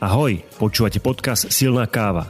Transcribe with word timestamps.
Ahoj, 0.00 0.40
počúvate 0.56 0.96
podcast 0.96 1.52
Silná 1.52 1.84
káva. 1.84 2.24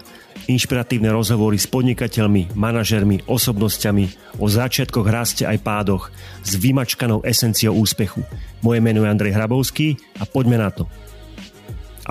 Inšpiratívne 0.50 1.06
rozhovory 1.14 1.54
s 1.54 1.70
podnikateľmi, 1.70 2.58
manažermi, 2.58 3.22
osobnosťami 3.30 4.34
o 4.42 4.50
začiatkoch, 4.50 5.06
raste 5.06 5.46
aj 5.46 5.62
pádoch 5.62 6.10
s 6.42 6.58
vymačkanou 6.58 7.22
esenciou 7.22 7.78
úspechu. 7.78 8.26
Moje 8.58 8.82
meno 8.82 9.06
je 9.06 9.12
Andrej 9.14 9.38
Hrabovský 9.38 10.02
a 10.18 10.26
poďme 10.26 10.58
na 10.58 10.74
to. 10.74 10.90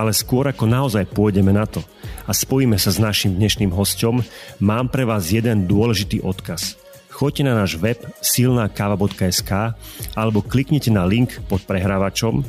Ale 0.00 0.16
skôr 0.16 0.48
ako 0.48 0.64
naozaj 0.64 1.04
pôjdeme 1.12 1.52
na 1.52 1.68
to 1.68 1.84
a 2.24 2.32
spojíme 2.32 2.80
sa 2.80 2.88
s 2.88 2.96
našim 2.96 3.36
dnešným 3.36 3.68
hostom, 3.76 4.24
mám 4.64 4.88
pre 4.88 5.04
vás 5.04 5.28
jeden 5.28 5.68
dôležitý 5.68 6.24
odkaz. 6.24 6.80
Choďte 7.12 7.44
na 7.44 7.52
náš 7.52 7.76
web 7.76 8.00
silnákava.sk 8.24 9.76
alebo 10.16 10.40
kliknite 10.40 10.88
na 10.88 11.04
link 11.04 11.36
pod 11.52 11.60
prehrávačom 11.68 12.48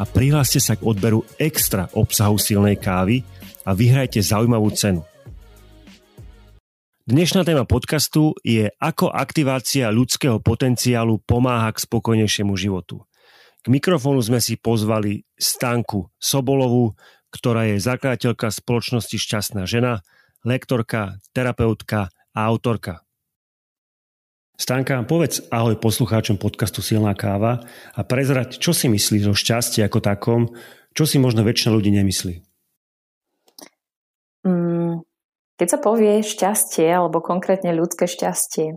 a 0.00 0.08
prihláste 0.08 0.56
sa 0.64 0.80
k 0.80 0.86
odberu 0.88 1.28
extra 1.36 1.92
obsahu 1.92 2.40
silnej 2.40 2.80
kávy 2.80 3.20
a 3.68 3.76
vyhrajte 3.76 4.24
zaujímavú 4.24 4.72
cenu. 4.72 5.04
Dnešná 7.04 7.44
téma 7.44 7.68
podcastu 7.68 8.32
je 8.40 8.72
ako 8.80 9.12
aktivácia 9.12 9.92
ľudského 9.92 10.40
potenciálu 10.40 11.20
pomáha 11.20 11.68
k 11.76 11.84
spokojnejšiemu 11.84 12.56
životu. 12.56 13.04
K 13.60 13.66
mikrofónu 13.68 14.24
sme 14.24 14.40
si 14.40 14.56
pozvali 14.56 15.28
Stanku 15.36 16.08
Sobolovú, 16.16 16.96
ktorá 17.28 17.68
je 17.68 17.82
zakladateľka 17.82 18.48
spoločnosti 18.48 19.20
Šťastná 19.20 19.68
žena, 19.68 20.00
lektorka, 20.48 21.20
terapeutka 21.36 22.08
a 22.32 22.40
autorka. 22.48 23.04
Stanka, 24.60 25.00
povedz 25.08 25.48
ahoj 25.48 25.80
poslucháčom 25.80 26.36
podcastu 26.36 26.84
Silná 26.84 27.16
káva 27.16 27.64
a 27.96 28.04
prezrať, 28.04 28.60
čo 28.60 28.76
si 28.76 28.92
myslíš 28.92 29.32
o 29.32 29.34
šťastí 29.34 29.80
ako 29.80 30.04
takom, 30.04 30.52
čo 30.92 31.08
si 31.08 31.16
možno 31.16 31.48
väčšina 31.48 31.72
ľudí 31.72 31.88
nemyslí. 31.88 32.44
Mm, 34.44 35.00
keď 35.56 35.64
sa 35.72 35.78
povie 35.80 36.20
šťastie, 36.20 36.92
alebo 36.92 37.24
konkrétne 37.24 37.72
ľudské 37.72 38.04
šťastie, 38.04 38.76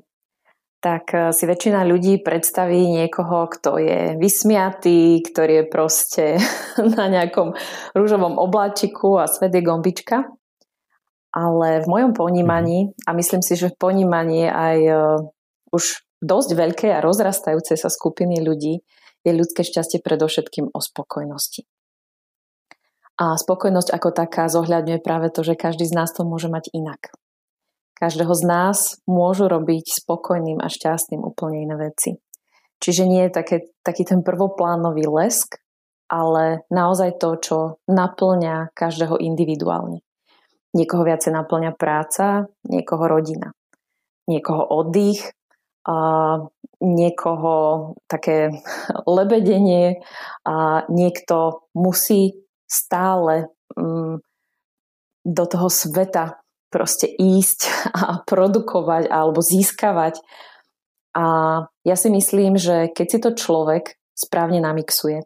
tak 0.80 1.11
eh, 1.11 1.36
si 1.36 1.44
väčšina 1.44 1.84
ľudí 1.84 2.23
predstaví 2.23 2.88
niekoho, 2.88 3.52
kto 3.52 3.76
je 3.76 4.16
vysmiatý, 4.16 5.20
ktorý 5.20 5.54
je 5.64 5.66
proste 5.67 6.26
na 6.95 7.11
nejakom 7.11 7.59
rúžovom 7.92 8.39
obláčiku 8.39 9.20
a 9.20 9.28
svet 9.28 9.52
je 9.52 9.59
gombička. 9.59 10.31
Ale 11.36 11.84
v 11.84 11.88
mojom 11.92 12.16
ponímaní, 12.16 12.95
a 13.04 13.11
myslím 13.11 13.44
si, 13.44 13.59
že 13.59 13.67
v 13.67 13.76
ponímaní 13.76 14.48
aj 14.48 14.80
eh, 14.80 15.33
už 15.74 16.06
dosť 16.22 16.50
veľkej 16.54 16.92
a 16.94 17.04
rozrastajúcej 17.04 17.76
sa 17.76 17.90
skupiny 17.90 18.40
ľudí 18.46 18.86
je 19.26 19.32
ľudské 19.34 19.66
šťastie 19.66 20.00
predovšetkým 20.06 20.70
o 20.70 20.80
spokojnosti. 20.80 21.66
A 23.18 23.38
spokojnosť 23.38 23.90
ako 23.94 24.10
taká 24.14 24.50
zohľadňuje 24.50 25.00
práve 25.02 25.30
to, 25.30 25.42
že 25.46 25.58
každý 25.58 25.86
z 25.86 25.94
nás 25.94 26.10
to 26.14 26.26
môže 26.26 26.50
mať 26.50 26.70
inak. 26.74 27.14
Každého 27.94 28.34
z 28.34 28.44
nás 28.44 28.78
môžu 29.06 29.48
robiť 29.48 30.02
spokojným 30.02 30.60
a 30.60 30.68
šťastným 30.68 31.22
úplne 31.22 31.62
iné 31.64 31.76
veci. 31.78 32.18
Čiže 32.84 33.08
nie 33.08 33.24
je 33.30 33.32
také, 33.32 33.58
taký 33.86 34.04
ten 34.04 34.26
prvoplánový 34.26 35.08
lesk, 35.08 35.56
ale 36.12 36.68
naozaj 36.68 37.16
to, 37.16 37.30
čo 37.40 37.58
naplňa 37.88 38.76
každého 38.76 39.16
individuálne. 39.24 40.04
Niekoho 40.74 41.06
viacej 41.06 41.32
naplňa 41.32 41.72
práca, 41.78 42.50
niekoho 42.66 43.06
rodina, 43.08 43.54
niekoho 44.28 44.68
oddych, 44.68 45.32
a 45.84 45.95
niekoho 46.84 47.53
také 48.12 48.52
lebedenie 49.08 50.03
a 50.44 50.84
niekto 50.92 51.67
musí 51.76 52.44
stále 52.67 53.48
mm, 53.76 54.20
do 55.23 55.44
toho 55.48 55.67
sveta 55.71 56.44
proste 56.67 57.08
ísť 57.08 57.60
a 57.99 58.04
produkovať 58.23 59.08
alebo 59.08 59.39
získavať. 59.39 60.20
A 61.14 61.26
ja 61.86 61.95
si 61.95 62.10
myslím, 62.10 62.58
že 62.58 62.89
keď 62.89 63.08
si 63.08 63.17
to 63.21 63.38
človek 63.38 63.95
správne 64.17 64.58
namixuje 64.60 65.21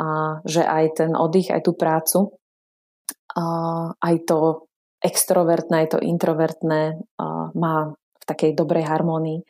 a 0.00 0.06
že 0.48 0.64
aj 0.64 1.04
ten 1.04 1.12
oddych, 1.14 1.52
aj 1.52 1.62
tú 1.68 1.72
prácu, 1.76 2.34
a 3.34 3.44
aj 3.98 4.14
to 4.30 4.70
extrovertné, 5.02 5.84
aj 5.84 5.88
to 5.92 5.98
introvertné 6.00 6.96
má 7.52 7.76
v 8.24 8.28
takej 8.32 8.56
dobrej 8.56 8.88
harmonii, 8.88 9.44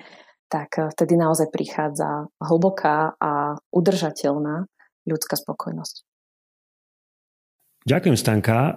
tak 0.51 0.71
eh, 0.79 0.91
vtedy 0.91 1.15
naozaj 1.15 1.49
prichádza 1.55 2.29
hlboká 2.43 3.15
a 3.17 3.57
udržateľná 3.71 4.67
ľudská 5.07 5.39
spokojnosť. 5.39 6.03
Ďakujem, 7.85 8.17
Stanka. 8.17 8.57
Eh, 8.57 8.73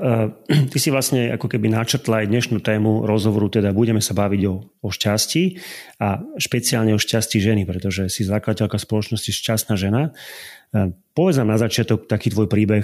ty 0.72 0.78
si 0.78 0.92
vlastne 0.92 1.32
ako 1.32 1.48
keby 1.48 1.72
načrtla 1.72 2.24
aj 2.24 2.30
dnešnú 2.30 2.60
tému 2.60 3.08
rozhovoru, 3.08 3.48
teda 3.48 3.72
budeme 3.72 4.04
sa 4.04 4.12
baviť 4.12 4.42
o, 4.52 4.68
o 4.84 4.90
šťastí 4.92 5.44
a 6.04 6.20
špeciálne 6.36 6.92
o 6.92 7.00
šťastí 7.00 7.40
ženy, 7.40 7.64
pretože 7.64 8.12
si 8.12 8.28
zakladateľka 8.28 8.76
spoločnosti 8.76 9.32
Šťastná 9.32 9.80
žena. 9.80 10.12
Eh, 10.76 10.92
povedz 11.16 11.40
nám 11.40 11.56
na 11.56 11.60
začiatok 11.60 12.06
taký 12.12 12.36
tvoj 12.36 12.52
príbeh, 12.52 12.84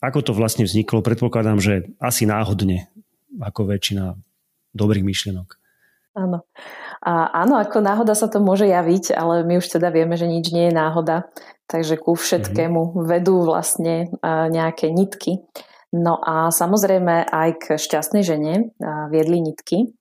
ako 0.00 0.18
to 0.24 0.32
vlastne 0.32 0.64
vzniklo. 0.64 1.04
Predpokladám, 1.04 1.60
že 1.60 1.92
asi 2.00 2.24
náhodne, 2.24 2.88
ako 3.36 3.68
väčšina 3.68 4.16
dobrých 4.72 5.04
myšlienok. 5.04 5.67
Áno. 6.18 6.42
A 6.98 7.30
áno, 7.46 7.62
ako 7.62 7.78
náhoda 7.78 8.18
sa 8.18 8.26
to 8.26 8.42
môže 8.42 8.66
javiť, 8.66 9.14
ale 9.14 9.46
my 9.46 9.62
už 9.62 9.78
teda 9.78 9.94
vieme, 9.94 10.18
že 10.18 10.26
nič 10.26 10.50
nie 10.50 10.66
je 10.66 10.74
náhoda, 10.74 11.30
takže 11.70 11.94
ku 11.94 12.18
všetkému 12.18 12.80
mm-hmm. 12.82 13.06
vedú 13.06 13.46
vlastne 13.46 14.10
nejaké 14.26 14.90
nitky. 14.90 15.46
No 15.94 16.18
a 16.18 16.50
samozrejme 16.50 17.30
aj 17.30 17.48
k 17.62 17.64
šťastnej 17.78 18.26
žene 18.26 18.74
viedli 19.14 19.38
nitky. 19.38 19.94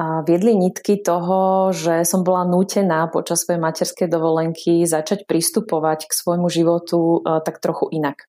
A 0.00 0.24
viedli 0.24 0.56
nitky 0.56 1.04
toho, 1.04 1.70
že 1.76 2.08
som 2.08 2.24
bola 2.24 2.48
nútená 2.48 3.04
počas 3.12 3.44
svojej 3.44 3.60
materskej 3.60 4.08
dovolenky 4.08 4.88
začať 4.88 5.28
pristupovať 5.28 6.08
k 6.08 6.12
svojmu 6.16 6.48
životu 6.48 7.20
tak 7.44 7.60
trochu 7.60 7.92
inak 7.92 8.24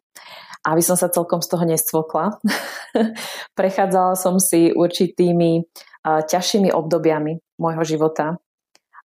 aby 0.62 0.82
som 0.86 0.94
sa 0.94 1.10
celkom 1.10 1.42
z 1.42 1.48
toho 1.50 1.66
nestvokla. 1.66 2.38
Prechádzala 3.60 4.14
som 4.14 4.38
si 4.38 4.70
určitými 4.70 5.66
ťažšími 6.06 6.74
obdobiami 6.74 7.38
môjho 7.62 7.84
života. 7.86 8.42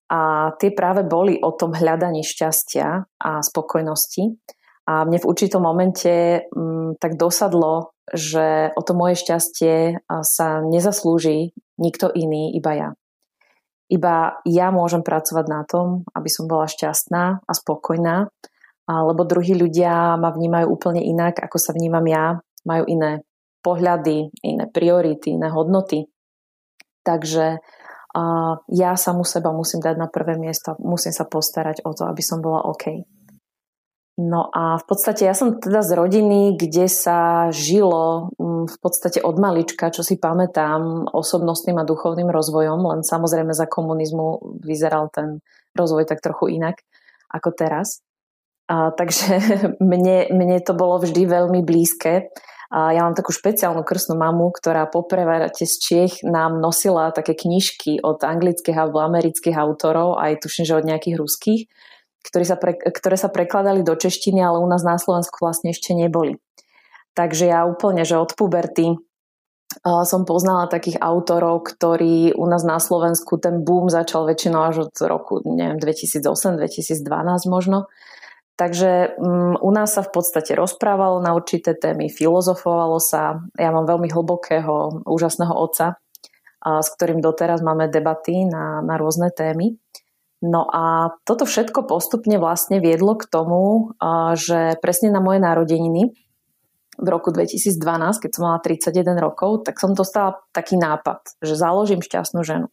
A 0.06 0.54
tie 0.62 0.70
práve 0.70 1.02
boli 1.02 1.42
o 1.42 1.50
tom 1.50 1.74
hľadaní 1.74 2.22
šťastia 2.22 3.10
a 3.18 3.32
spokojnosti. 3.42 4.38
A 4.86 5.02
mne 5.02 5.18
v 5.18 5.26
určitom 5.26 5.66
momente 5.66 6.46
m, 6.46 6.94
mm, 6.94 7.02
tak 7.02 7.18
dosadlo, 7.18 7.96
že 8.14 8.70
o 8.78 8.82
to 8.86 8.94
moje 8.94 9.18
šťastie 9.26 9.98
sa 10.22 10.62
nezaslúži 10.62 11.58
nikto 11.82 12.14
iný, 12.14 12.54
iba 12.54 12.72
ja. 12.78 12.90
Iba 13.90 14.42
ja 14.46 14.70
môžem 14.70 15.02
pracovať 15.02 15.46
na 15.50 15.62
tom, 15.66 16.06
aby 16.14 16.30
som 16.30 16.46
bola 16.46 16.70
šťastná 16.70 17.42
a 17.42 17.52
spokojná, 17.54 18.30
lebo 18.86 19.22
druhí 19.26 19.58
ľudia 19.58 20.18
ma 20.22 20.30
vnímajú 20.30 20.70
úplne 20.70 21.02
inak, 21.02 21.42
ako 21.42 21.58
sa 21.58 21.74
vnímam 21.74 22.06
ja. 22.06 22.38
Majú 22.66 22.86
iné 22.90 23.26
pohľady, 23.62 24.30
iné 24.46 24.66
priority, 24.70 25.38
iné 25.38 25.50
hodnoty. 25.50 26.06
Takže 27.06 27.62
uh, 27.62 28.54
ja 28.74 28.98
samu 28.98 29.22
seba 29.22 29.54
musím 29.54 29.86
dať 29.86 29.96
na 30.02 30.10
prvé 30.10 30.42
miesto, 30.42 30.74
musím 30.82 31.14
sa 31.14 31.30
postarať 31.30 31.86
o 31.86 31.94
to, 31.94 32.10
aby 32.10 32.26
som 32.26 32.42
bola 32.42 32.66
OK. 32.66 33.06
No 34.16 34.48
a 34.48 34.80
v 34.80 34.86
podstate 34.88 35.28
ja 35.28 35.36
som 35.36 35.60
teda 35.60 35.84
z 35.84 35.92
rodiny, 35.92 36.56
kde 36.56 36.88
sa 36.88 37.52
žilo 37.52 38.32
v 38.64 38.78
podstate 38.80 39.20
od 39.20 39.36
malička, 39.36 39.92
čo 39.92 40.08
si 40.08 40.16
pamätám, 40.16 41.12
osobnostným 41.12 41.84
a 41.84 41.84
duchovným 41.84 42.32
rozvojom, 42.32 42.80
len 42.96 43.04
samozrejme 43.04 43.52
za 43.52 43.68
komunizmu 43.68 44.56
vyzeral 44.64 45.12
ten 45.12 45.44
rozvoj 45.76 46.08
tak 46.08 46.24
trochu 46.24 46.56
inak 46.56 46.80
ako 47.28 47.52
teraz. 47.52 48.05
A, 48.66 48.90
takže 48.94 49.40
mne, 49.82 50.30
mne 50.34 50.58
to 50.62 50.74
bolo 50.74 51.02
vždy 51.02 51.26
veľmi 51.30 51.62
blízke 51.62 52.34
a 52.74 52.92
ja 52.98 53.06
mám 53.06 53.14
takú 53.14 53.30
špeciálnu 53.30 53.86
krstnú 53.86 54.18
mamu, 54.18 54.50
ktorá 54.50 54.90
po 54.90 55.06
prevrate 55.06 55.70
z 55.70 55.76
Čiech 55.80 56.14
nám 56.26 56.58
nosila 56.58 57.14
také 57.14 57.38
knižky 57.38 58.02
od 58.02 58.26
anglických 58.26 58.74
alebo 58.74 59.06
amerických 59.06 59.54
autorov, 59.54 60.18
aj 60.18 60.42
tuším, 60.42 60.66
že 60.66 60.76
od 60.76 60.90
nejakých 60.90 61.16
ruských, 61.16 61.62
ktoré 62.26 62.44
sa, 62.44 62.58
pre, 62.58 62.74
ktoré 62.74 63.16
sa 63.22 63.30
prekladali 63.30 63.86
do 63.86 63.94
češtiny, 63.94 64.42
ale 64.42 64.58
u 64.58 64.68
nás 64.68 64.82
na 64.82 64.98
Slovensku 64.98 65.46
vlastne 65.46 65.72
ešte 65.72 65.94
neboli. 65.94 66.42
Takže 67.14 67.48
ja 67.48 67.64
úplne, 67.64 68.04
že 68.04 68.18
od 68.18 68.34
puberty 68.34 68.98
som 69.86 70.24
poznala 70.24 70.72
takých 70.72 71.00
autorov, 71.00 71.68
ktorí 71.68 72.34
u 72.34 72.46
nás 72.48 72.64
na 72.64 72.80
Slovensku 72.80 73.38
ten 73.38 73.62
boom 73.62 73.92
začal 73.92 74.26
väčšinou 74.26 74.60
až 74.72 74.90
od 74.90 74.94
roku 75.04 75.44
neviem, 75.46 75.78
2008-2012 75.80 77.06
možno. 77.52 77.88
Takže 78.56 79.20
um, 79.20 79.60
u 79.60 79.70
nás 79.76 79.92
sa 79.92 80.02
v 80.02 80.16
podstate 80.16 80.56
rozprávalo 80.56 81.20
na 81.20 81.36
určité 81.36 81.76
témy, 81.76 82.08
filozofovalo 82.08 83.04
sa. 83.04 83.44
Ja 83.60 83.76
mám 83.76 83.84
veľmi 83.84 84.08
hlbokého, 84.08 85.04
úžasného 85.04 85.52
otca, 85.52 86.00
a, 86.64 86.80
s 86.80 86.88
ktorým 86.96 87.20
doteraz 87.20 87.60
máme 87.60 87.92
debaty 87.92 88.48
na, 88.48 88.80
na 88.80 88.96
rôzne 88.96 89.28
témy. 89.36 89.76
No 90.40 90.72
a 90.72 91.16
toto 91.28 91.44
všetko 91.44 91.84
postupne 91.84 92.40
vlastne 92.40 92.80
viedlo 92.80 93.20
k 93.20 93.28
tomu, 93.28 93.92
a, 94.00 94.40
že 94.40 94.80
presne 94.80 95.12
na 95.12 95.20
moje 95.20 95.44
narodeniny 95.44 96.16
v 96.96 97.08
roku 97.12 97.36
2012, 97.36 97.76
keď 98.24 98.32
som 98.32 98.44
mala 98.48 98.64
31 98.64 99.20
rokov, 99.20 99.68
tak 99.68 99.84
som 99.84 99.92
dostala 99.92 100.40
taký 100.56 100.80
nápad, 100.80 101.44
že 101.44 101.60
založím 101.60 102.00
šťastnú 102.00 102.40
ženu. 102.48 102.72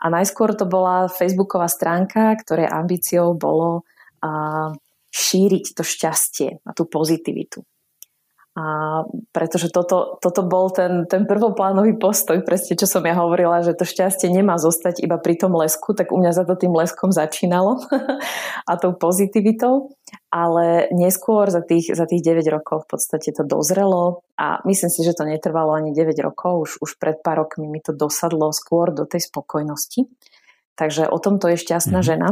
A 0.00 0.06
najskôr 0.06 0.54
to 0.54 0.70
bola 0.70 1.10
facebooková 1.10 1.66
stránka, 1.66 2.38
ktorej 2.40 2.70
ambíciou 2.70 3.34
bolo 3.34 3.82
a, 4.22 4.70
šíriť 5.10 5.74
to 5.74 5.82
šťastie 5.82 6.62
a 6.62 6.70
tú 6.74 6.86
pozitivitu. 6.86 7.66
A 8.58 9.06
pretože 9.30 9.70
toto, 9.70 10.18
toto 10.18 10.42
bol 10.42 10.74
ten, 10.74 11.06
ten 11.06 11.22
prvoplánový 11.22 11.94
postoj, 11.94 12.42
presne 12.42 12.74
čo 12.74 12.82
som 12.90 13.06
ja 13.06 13.14
hovorila, 13.14 13.62
že 13.62 13.78
to 13.78 13.86
šťastie 13.86 14.26
nemá 14.26 14.58
zostať 14.58 15.06
iba 15.06 15.22
pri 15.22 15.38
tom 15.38 15.54
lesku, 15.54 15.94
tak 15.94 16.10
u 16.10 16.18
mňa 16.18 16.34
za 16.34 16.42
to 16.42 16.58
tým 16.58 16.74
leskom 16.74 17.14
začínalo 17.14 17.78
a 18.70 18.72
tou 18.74 18.90
pozitivitou, 18.90 19.94
ale 20.34 20.90
neskôr 20.90 21.46
za 21.46 21.62
tých, 21.62 21.94
za 21.94 22.10
tých 22.10 22.26
9 22.26 22.42
rokov 22.50 22.90
v 22.90 22.98
podstate 22.98 23.30
to 23.30 23.46
dozrelo 23.46 24.26
a 24.34 24.58
myslím 24.66 24.90
si, 24.90 25.06
že 25.06 25.14
to 25.14 25.30
netrvalo 25.30 25.78
ani 25.78 25.94
9 25.94 26.10
rokov, 26.18 26.52
už, 26.66 26.70
už 26.82 26.90
pred 26.98 27.22
pár 27.22 27.46
rokmi 27.46 27.70
mi 27.70 27.78
to 27.78 27.94
dosadlo 27.94 28.50
skôr 28.50 28.90
do 28.90 29.06
tej 29.06 29.30
spokojnosti. 29.30 30.10
Takže 30.74 31.06
o 31.06 31.22
tomto 31.22 31.54
je 31.54 31.60
šťastná 31.60 32.02
mm. 32.02 32.06
žena. 32.06 32.28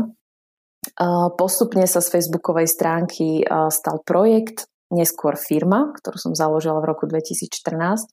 Postupne 1.39 1.87
sa 1.87 2.03
z 2.03 2.09
facebookovej 2.11 2.71
stránky 2.71 3.43
stal 3.71 4.03
projekt, 4.03 4.71
neskôr 4.89 5.35
firma, 5.37 5.93
ktorú 5.99 6.17
som 6.17 6.33
založila 6.33 6.81
v 6.81 6.89
roku 6.91 7.05
2014. 7.05 8.09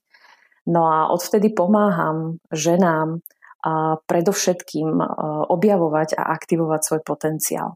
No 0.66 0.86
a 0.90 1.08
odvtedy 1.14 1.54
pomáham 1.54 2.42
ženám 2.50 3.22
a 3.66 3.98
predovšetkým 4.06 4.98
objavovať 5.50 6.14
a 6.18 6.30
aktivovať 6.30 6.80
svoj 6.82 7.00
potenciál. 7.02 7.74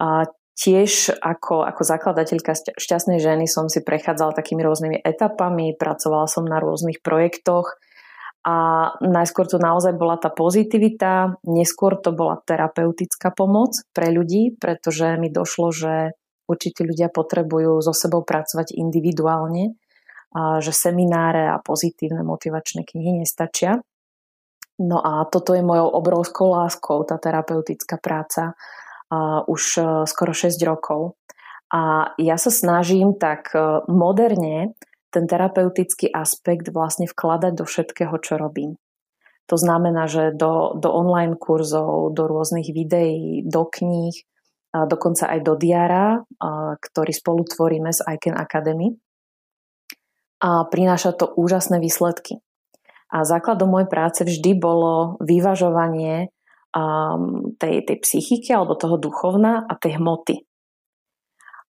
A 0.00 0.28
tiež 0.56 1.12
ako, 1.20 1.68
ako 1.68 1.82
zakladateľka 1.84 2.56
šťastnej 2.80 3.20
ženy 3.20 3.44
som 3.44 3.68
si 3.68 3.84
prechádzala 3.84 4.32
takými 4.32 4.64
rôznymi 4.64 5.04
etapami, 5.04 5.76
pracovala 5.76 6.24
som 6.24 6.48
na 6.48 6.60
rôznych 6.60 7.04
projektoch 7.04 7.76
a 8.46 8.56
najskôr 9.02 9.50
to 9.50 9.58
naozaj 9.58 9.98
bola 9.98 10.22
tá 10.22 10.30
pozitivita, 10.30 11.42
neskôr 11.50 11.98
to 11.98 12.14
bola 12.14 12.38
terapeutická 12.46 13.34
pomoc 13.34 13.74
pre 13.90 14.14
ľudí, 14.14 14.54
pretože 14.54 15.18
mi 15.18 15.34
došlo, 15.34 15.74
že 15.74 16.14
určití 16.46 16.86
ľudia 16.86 17.10
potrebujú 17.10 17.82
so 17.82 17.90
sebou 17.90 18.22
pracovať 18.22 18.70
individuálne, 18.78 19.74
a 20.36 20.62
že 20.62 20.70
semináre 20.70 21.50
a 21.50 21.58
pozitívne 21.58 22.22
motivačné 22.22 22.86
knihy 22.86 23.18
nestačia. 23.18 23.82
No 24.78 25.02
a 25.02 25.26
toto 25.26 25.56
je 25.56 25.66
mojou 25.66 25.90
obrovskou 25.98 26.54
láskou, 26.54 27.02
tá 27.02 27.18
terapeutická 27.18 27.98
práca, 27.98 28.54
a 29.06 29.42
už 29.46 29.62
e, 29.78 29.82
skoro 30.06 30.34
6 30.34 30.58
rokov. 30.66 31.14
A 31.70 32.12
ja 32.18 32.36
sa 32.36 32.50
snažím 32.50 33.14
tak 33.14 33.54
e, 33.54 33.86
moderne 33.86 34.74
ten 35.10 35.24
terapeutický 35.26 36.10
aspekt 36.12 36.70
vlastne 36.70 37.10
vkladať 37.10 37.52
do 37.56 37.64
všetkého, 37.66 38.14
čo 38.22 38.38
robím. 38.38 38.78
To 39.46 39.54
znamená, 39.54 40.10
že 40.10 40.34
do, 40.34 40.74
do 40.74 40.90
online 40.90 41.38
kurzov, 41.38 42.14
do 42.14 42.26
rôznych 42.26 42.66
videí, 42.74 43.46
do 43.46 43.62
kníh, 43.66 44.14
dokonca 44.74 45.30
aj 45.30 45.40
do 45.46 45.54
diara, 45.54 46.20
ktorý 46.82 47.12
spolu 47.14 47.46
tvoríme 47.46 47.90
s 47.94 48.02
ICANN 48.02 48.36
Academy. 48.36 48.94
A 50.42 50.66
prináša 50.68 51.16
to 51.16 51.32
úžasné 51.32 51.80
výsledky. 51.80 52.42
A 53.08 53.22
základom 53.22 53.70
mojej 53.70 53.88
práce 53.88 54.20
vždy 54.26 54.58
bolo 54.58 55.16
vyvažovanie 55.22 56.28
tej, 57.56 57.74
tej 57.86 57.96
psychiky 58.02 58.52
alebo 58.52 58.76
toho 58.76 58.98
duchovna 58.98 59.64
a 59.64 59.78
tej 59.78 59.96
hmoty. 59.96 60.45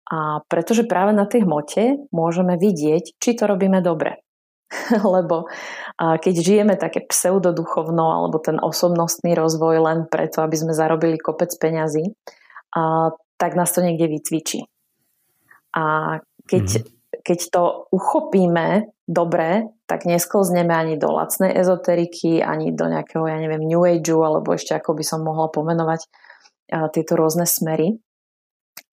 A 0.04 0.44
pretože 0.52 0.84
práve 0.84 1.16
na 1.16 1.24
tej 1.24 1.48
hmote 1.48 2.10
môžeme 2.12 2.60
vidieť, 2.60 3.16
či 3.16 3.30
to 3.32 3.48
robíme 3.48 3.80
dobre. 3.80 4.20
Lebo 5.14 5.48
keď 5.96 6.34
žijeme 6.34 6.74
také 6.74 7.06
pseudoduchovno 7.06 8.04
alebo 8.10 8.42
ten 8.42 8.58
osobnostný 8.58 9.32
rozvoj 9.38 9.76
len 9.80 9.98
preto, 10.10 10.42
aby 10.42 10.56
sme 10.58 10.72
zarobili 10.74 11.16
kopec 11.16 11.50
peňazí, 11.54 12.10
a, 12.74 13.14
tak 13.38 13.54
nás 13.54 13.70
to 13.70 13.80
niekde 13.86 14.10
vycvičí. 14.10 14.66
A 15.74 16.18
keď, 16.46 16.66
mm-hmm. 16.66 17.22
keď 17.22 17.38
to 17.50 17.62
uchopíme 17.94 18.90
dobre, 19.06 19.70
tak 19.86 20.06
nesklzneme 20.06 20.74
ani 20.74 20.94
do 20.98 21.14
lacnej 21.14 21.54
ezoteriky, 21.54 22.42
ani 22.42 22.74
do 22.74 22.90
nejakého, 22.90 23.26
ja 23.26 23.38
neviem, 23.38 23.62
New 23.62 23.82
Ageu, 23.86 24.22
alebo 24.26 24.54
ešte 24.54 24.74
ako 24.74 24.98
by 24.98 25.04
som 25.06 25.22
mohla 25.22 25.46
pomenovať 25.50 26.00
a, 26.74 26.90
tieto 26.90 27.14
rôzne 27.14 27.46
smery. 27.46 28.02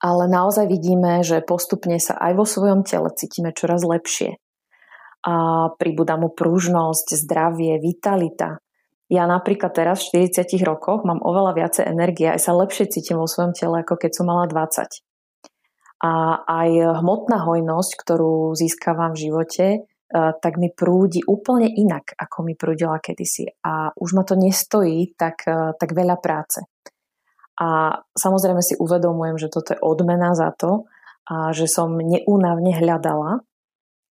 Ale 0.01 0.25
naozaj 0.25 0.65
vidíme, 0.65 1.21
že 1.21 1.45
postupne 1.45 2.01
sa 2.01 2.17
aj 2.17 2.33
vo 2.33 2.45
svojom 2.45 2.81
tele 2.81 3.13
cítime 3.13 3.53
čoraz 3.53 3.85
lepšie. 3.85 4.41
A 5.21 5.69
pribúda 5.77 6.17
mu 6.17 6.33
pružnosť, 6.33 7.13
zdravie, 7.13 7.77
vitalita. 7.77 8.57
Ja 9.13 9.29
napríklad 9.29 9.77
teraz 9.77 10.09
v 10.09 10.25
40 10.25 10.57
rokoch 10.65 11.05
mám 11.05 11.21
oveľa 11.21 11.53
viacej 11.53 11.85
energie, 11.85 12.33
aj 12.33 12.41
sa 12.41 12.57
lepšie 12.57 12.89
cítim 12.89 13.21
vo 13.21 13.29
svojom 13.29 13.53
tele, 13.53 13.85
ako 13.85 14.01
keď 14.01 14.11
som 14.17 14.25
mala 14.25 14.49
20. 14.49 15.05
A 16.01 16.13
aj 16.49 16.69
hmotná 17.03 17.45
hojnosť, 17.45 17.91
ktorú 18.01 18.57
získavam 18.57 19.13
v 19.13 19.21
živote, 19.29 19.65
e, 19.69 19.79
tak 20.15 20.57
mi 20.57 20.73
prúdi 20.73 21.21
úplne 21.27 21.69
inak, 21.69 22.17
ako 22.17 22.41
mi 22.41 22.57
prúdila 22.57 22.97
kedysi. 22.97 23.51
A 23.61 23.93
už 23.93 24.17
ma 24.17 24.25
to 24.25 24.33
nestojí 24.33 25.13
tak, 25.13 25.45
e, 25.45 25.77
tak 25.77 25.93
veľa 25.93 26.17
práce. 26.17 26.65
A 27.59 27.99
samozrejme 28.15 28.63
si 28.63 28.79
uvedomujem, 28.79 29.35
že 29.35 29.51
toto 29.51 29.75
je 29.75 29.79
odmena 29.83 30.31
za 30.37 30.53
to, 30.55 30.87
a 31.27 31.51
že 31.51 31.69
som 31.69 31.93
neúnavne 31.95 32.73
hľadala, 32.75 33.43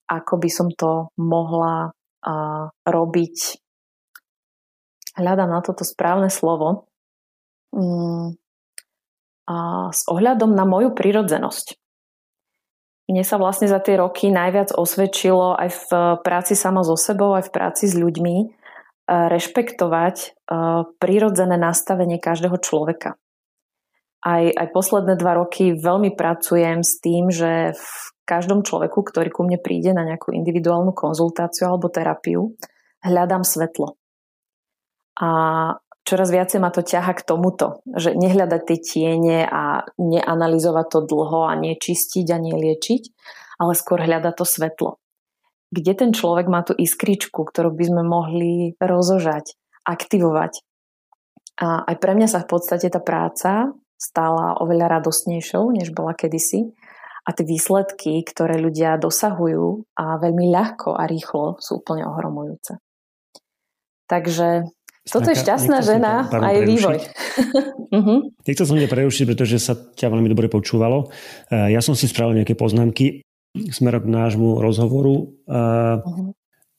ako 0.08 0.34
by 0.40 0.50
som 0.50 0.68
to 0.72 1.12
mohla 1.16 1.92
robiť 2.84 3.36
hľadám 5.18 5.50
na 5.50 5.60
toto 5.64 5.82
správne 5.82 6.30
slovo, 6.30 6.86
mm, 7.74 8.38
a 9.48 9.88
s 9.88 10.04
ohľadom 10.04 10.52
na 10.52 10.68
moju 10.68 10.92
prirodzenosť. 10.92 11.80
Mne 13.08 13.24
sa 13.24 13.40
vlastne 13.40 13.64
za 13.64 13.80
tie 13.80 13.96
roky 13.96 14.28
najviac 14.28 14.76
osvedčilo 14.76 15.56
aj 15.56 15.68
v 15.72 15.88
práci 16.20 16.52
sama 16.52 16.84
so 16.84 16.92
sebou, 16.92 17.32
aj 17.32 17.48
v 17.48 17.54
práci 17.56 17.88
s 17.88 17.96
ľuďmi 17.96 18.36
e, 18.36 18.46
rešpektovať 19.08 20.16
e, 20.20 20.28
prirodzené 21.00 21.56
nastavenie 21.56 22.20
každého 22.20 22.60
človeka. 22.60 23.16
Aj, 24.18 24.44
aj 24.50 24.68
posledné 24.74 25.14
dva 25.14 25.38
roky 25.38 25.78
veľmi 25.78 26.18
pracujem 26.18 26.82
s 26.82 26.98
tým, 26.98 27.30
že 27.30 27.78
v 27.78 27.86
každom 28.26 28.66
človeku, 28.66 29.00
ktorý 29.06 29.30
ku 29.30 29.46
mne 29.46 29.62
príde 29.62 29.94
na 29.94 30.02
nejakú 30.02 30.34
individuálnu 30.34 30.90
konzultáciu 30.92 31.70
alebo 31.70 31.88
terapiu, 31.88 32.52
hľadám 33.00 33.46
svetlo. 33.46 33.94
A 35.18 35.28
čoraz 36.02 36.28
viacej 36.34 36.58
ma 36.58 36.74
to 36.74 36.82
ťaha 36.82 37.14
k 37.14 37.26
tomuto, 37.26 37.82
že 37.94 38.14
nehľadať 38.14 38.62
tie 38.68 38.78
tiene 38.78 39.38
a 39.46 39.86
neanalizovať 39.96 40.86
to 40.92 41.00
dlho 41.06 41.48
a 41.48 41.58
nečistiť 41.58 42.26
a 42.34 42.38
neliečiť, 42.38 43.02
ale 43.62 43.72
skôr 43.74 44.02
hľadať 44.02 44.34
to 44.34 44.44
svetlo. 44.46 44.90
Kde 45.68 45.92
ten 45.92 46.10
človek 46.16 46.48
má 46.48 46.64
tú 46.64 46.72
iskričku, 46.72 47.44
ktorú 47.44 47.76
by 47.76 47.84
sme 47.84 48.02
mohli 48.02 48.72
rozožať, 48.80 49.52
aktivovať. 49.84 50.64
A 51.58 51.84
aj 51.84 51.96
pre 51.98 52.12
mňa 52.14 52.28
sa 52.30 52.40
v 52.40 52.48
podstate 52.56 52.88
tá 52.88 53.02
práca 53.02 53.74
stala 53.98 54.54
oveľa 54.62 55.02
radostnejšou, 55.02 55.74
než 55.74 55.90
bola 55.90 56.14
kedysi. 56.14 56.70
A 57.28 57.36
tie 57.36 57.44
výsledky, 57.44 58.24
ktoré 58.24 58.56
ľudia 58.56 58.96
dosahujú 58.96 59.84
a 60.00 60.16
veľmi 60.16 60.48
ľahko 60.48 60.96
a 60.96 61.04
rýchlo 61.04 61.60
sú 61.60 61.84
úplne 61.84 62.08
ohromujúce. 62.08 62.80
Takže 64.08 64.64
toto 65.08 65.28
je 65.28 65.36
šťastná 65.36 65.84
žena 65.84 66.24
a 66.28 66.56
je 66.56 66.60
vývoj. 66.64 66.98
Nechcel 68.48 68.64
som 68.64 68.80
ťa 68.80 68.88
prerušiť, 68.88 69.24
pretože 69.28 69.60
sa 69.60 69.76
ťa 69.76 70.08
veľmi 70.08 70.28
dobre 70.32 70.48
počúvalo. 70.48 71.12
Eh, 71.52 71.76
ja 71.76 71.80
som 71.84 71.92
si 71.92 72.08
spravil 72.08 72.40
nejaké 72.40 72.56
poznámky 72.56 73.24
smerom 73.72 74.04
k 74.04 74.12
nášmu 74.12 74.60
rozhovoru 74.60 75.34
uh-huh. 75.48 76.30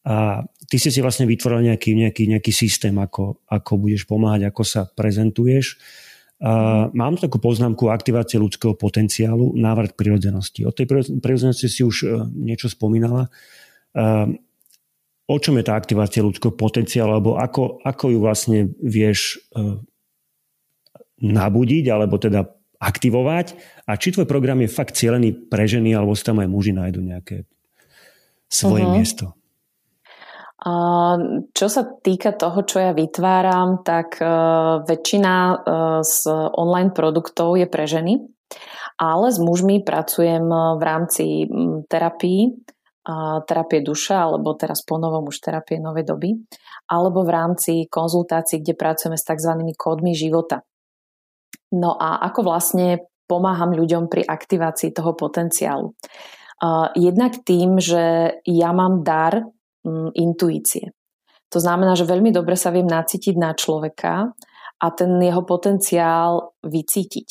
a 0.05 0.45
ty 0.69 0.77
si 0.77 0.93
si 0.93 1.01
vlastne 1.01 1.25
vytvoril 1.25 1.65
nejaký, 1.65 1.97
nejaký, 1.97 2.29
nejaký 2.29 2.53
systém, 2.53 2.93
ako, 2.95 3.41
ako 3.49 3.71
budeš 3.81 4.05
pomáhať, 4.05 4.47
ako 4.53 4.63
sa 4.63 4.85
prezentuješ. 4.85 5.81
Mám 6.95 7.19
takú 7.19 7.35
poznámku 7.35 7.91
aktivácie 7.91 8.39
ľudského 8.39 8.71
potenciálu, 8.71 9.59
návrat 9.59 9.91
prirodzenosti. 9.99 10.63
O 10.63 10.71
tej 10.71 10.87
prirodzenosti 11.19 11.67
si 11.67 11.83
už 11.83 11.95
uh, 12.07 12.23
niečo 12.31 12.71
spomínala. 12.71 13.27
Uh, 13.91 14.39
o 15.27 15.35
čom 15.35 15.59
je 15.59 15.67
tá 15.67 15.75
aktivácia 15.75 16.23
ľudského 16.23 16.55
potenciálu, 16.55 17.19
alebo 17.19 17.35
ako, 17.35 17.83
ako 17.83 18.15
ju 18.15 18.19
vlastne 18.23 18.59
vieš 18.79 19.43
uh, 19.51 19.83
nabudiť, 21.19 21.85
alebo 21.91 22.15
teda 22.15 22.47
aktivovať 22.79 23.59
a 23.83 23.99
či 23.99 24.15
tvoj 24.15 24.23
program 24.23 24.63
je 24.63 24.71
fakt 24.71 24.95
cieľený 24.95 25.51
pre 25.51 25.67
ženy, 25.67 25.91
alebo 25.91 26.15
si 26.15 26.23
tam 26.23 26.39
aj 26.39 26.47
muži 26.47 26.71
nájdu 26.71 27.03
nejaké 27.03 27.43
svoje 28.47 28.87
uh-huh. 28.87 28.95
miesto. 28.95 29.35
Čo 31.55 31.67
sa 31.71 31.81
týka 32.03 32.35
toho, 32.35 32.67
čo 32.67 32.83
ja 32.83 32.91
vytváram, 32.91 33.79
tak 33.79 34.19
uh, 34.19 34.83
väčšina 34.83 35.33
uh, 35.55 35.55
z 36.03 36.27
online 36.51 36.91
produktov 36.91 37.55
je 37.55 37.63
pre 37.63 37.87
ženy, 37.87 38.19
ale 38.99 39.31
s 39.31 39.39
mužmi 39.39 39.87
pracujem 39.87 40.43
v 40.51 40.81
rámci 40.83 41.47
terapii 41.87 42.75
terapie 43.47 43.81
duša, 43.81 44.29
alebo 44.29 44.53
teraz 44.53 44.85
ponovom 44.85 45.33
už 45.33 45.41
terapie 45.41 45.81
novej 45.81 46.05
doby, 46.05 46.29
alebo 46.93 47.25
v 47.25 47.31
rámci 47.33 47.73
konzultácií, 47.89 48.61
kde 48.61 48.77
pracujeme 48.77 49.17
s 49.17 49.25
tzv. 49.25 49.53
kódmi 49.73 50.13
života. 50.13 50.61
No 51.73 51.97
a 51.97 52.21
ako 52.29 52.45
vlastne 52.45 53.09
pomáham 53.25 53.73
ľuďom 53.73 54.13
pri 54.13 54.25
aktivácii 54.25 54.93
toho 54.93 55.17
potenciálu. 55.17 55.93
Jednak 56.93 57.41
tým, 57.45 57.81
že 57.81 58.35
ja 58.45 58.69
mám 58.77 59.01
dar 59.01 59.47
intuície. 60.13 60.93
To 61.49 61.57
znamená, 61.57 61.97
že 61.97 62.05
veľmi 62.05 62.29
dobre 62.29 62.53
sa 62.53 62.69
viem 62.69 62.85
nacítiť 62.85 63.35
na 63.37 63.57
človeka 63.57 64.29
a 64.79 64.87
ten 64.93 65.11
jeho 65.17 65.41
potenciál 65.43 66.53
vycítiť. 66.61 67.29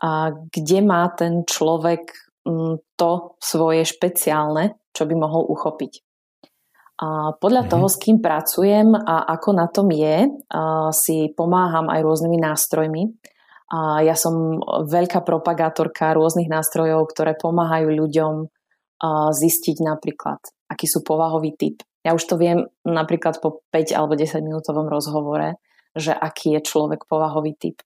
A 0.00 0.32
kde 0.32 0.78
má 0.80 1.04
ten 1.12 1.44
človek 1.44 2.08
mm, 2.48 2.96
to 2.96 3.36
svoje 3.36 3.84
špeciálne, 3.84 4.80
čo 4.96 5.04
by 5.04 5.14
mohol 5.14 5.44
uchopiť. 5.52 6.00
A 7.00 7.32
podľa 7.32 7.64
mm-hmm. 7.64 7.72
toho, 7.72 7.86
s 7.88 7.96
kým 7.96 8.18
pracujem 8.20 8.92
a 8.92 9.24
ako 9.32 9.50
na 9.56 9.66
tom 9.72 9.88
je, 9.88 10.28
si 10.92 11.32
pomáham 11.32 11.88
aj 11.88 12.00
rôznymi 12.04 12.38
nástrojmi. 12.40 13.08
A 13.72 14.04
ja 14.04 14.12
som 14.12 14.60
veľká 14.84 15.24
propagátorka 15.24 16.12
rôznych 16.12 16.50
nástrojov, 16.50 17.08
ktoré 17.08 17.38
pomáhajú 17.40 17.88
ľuďom 17.88 18.34
zistiť 19.32 19.80
napríklad, 19.80 20.44
aký 20.70 20.86
sú 20.86 21.02
povahový 21.02 21.58
typ. 21.58 21.82
Ja 22.06 22.14
už 22.14 22.24
to 22.24 22.38
viem 22.38 22.70
napríklad 22.86 23.42
po 23.42 23.66
5 23.74 23.92
alebo 23.92 24.14
10 24.14 24.40
minútovom 24.40 24.86
rozhovore, 24.88 25.58
že 25.92 26.14
aký 26.14 26.56
je 26.56 26.60
človek 26.64 27.04
povahový 27.10 27.58
typ. 27.58 27.82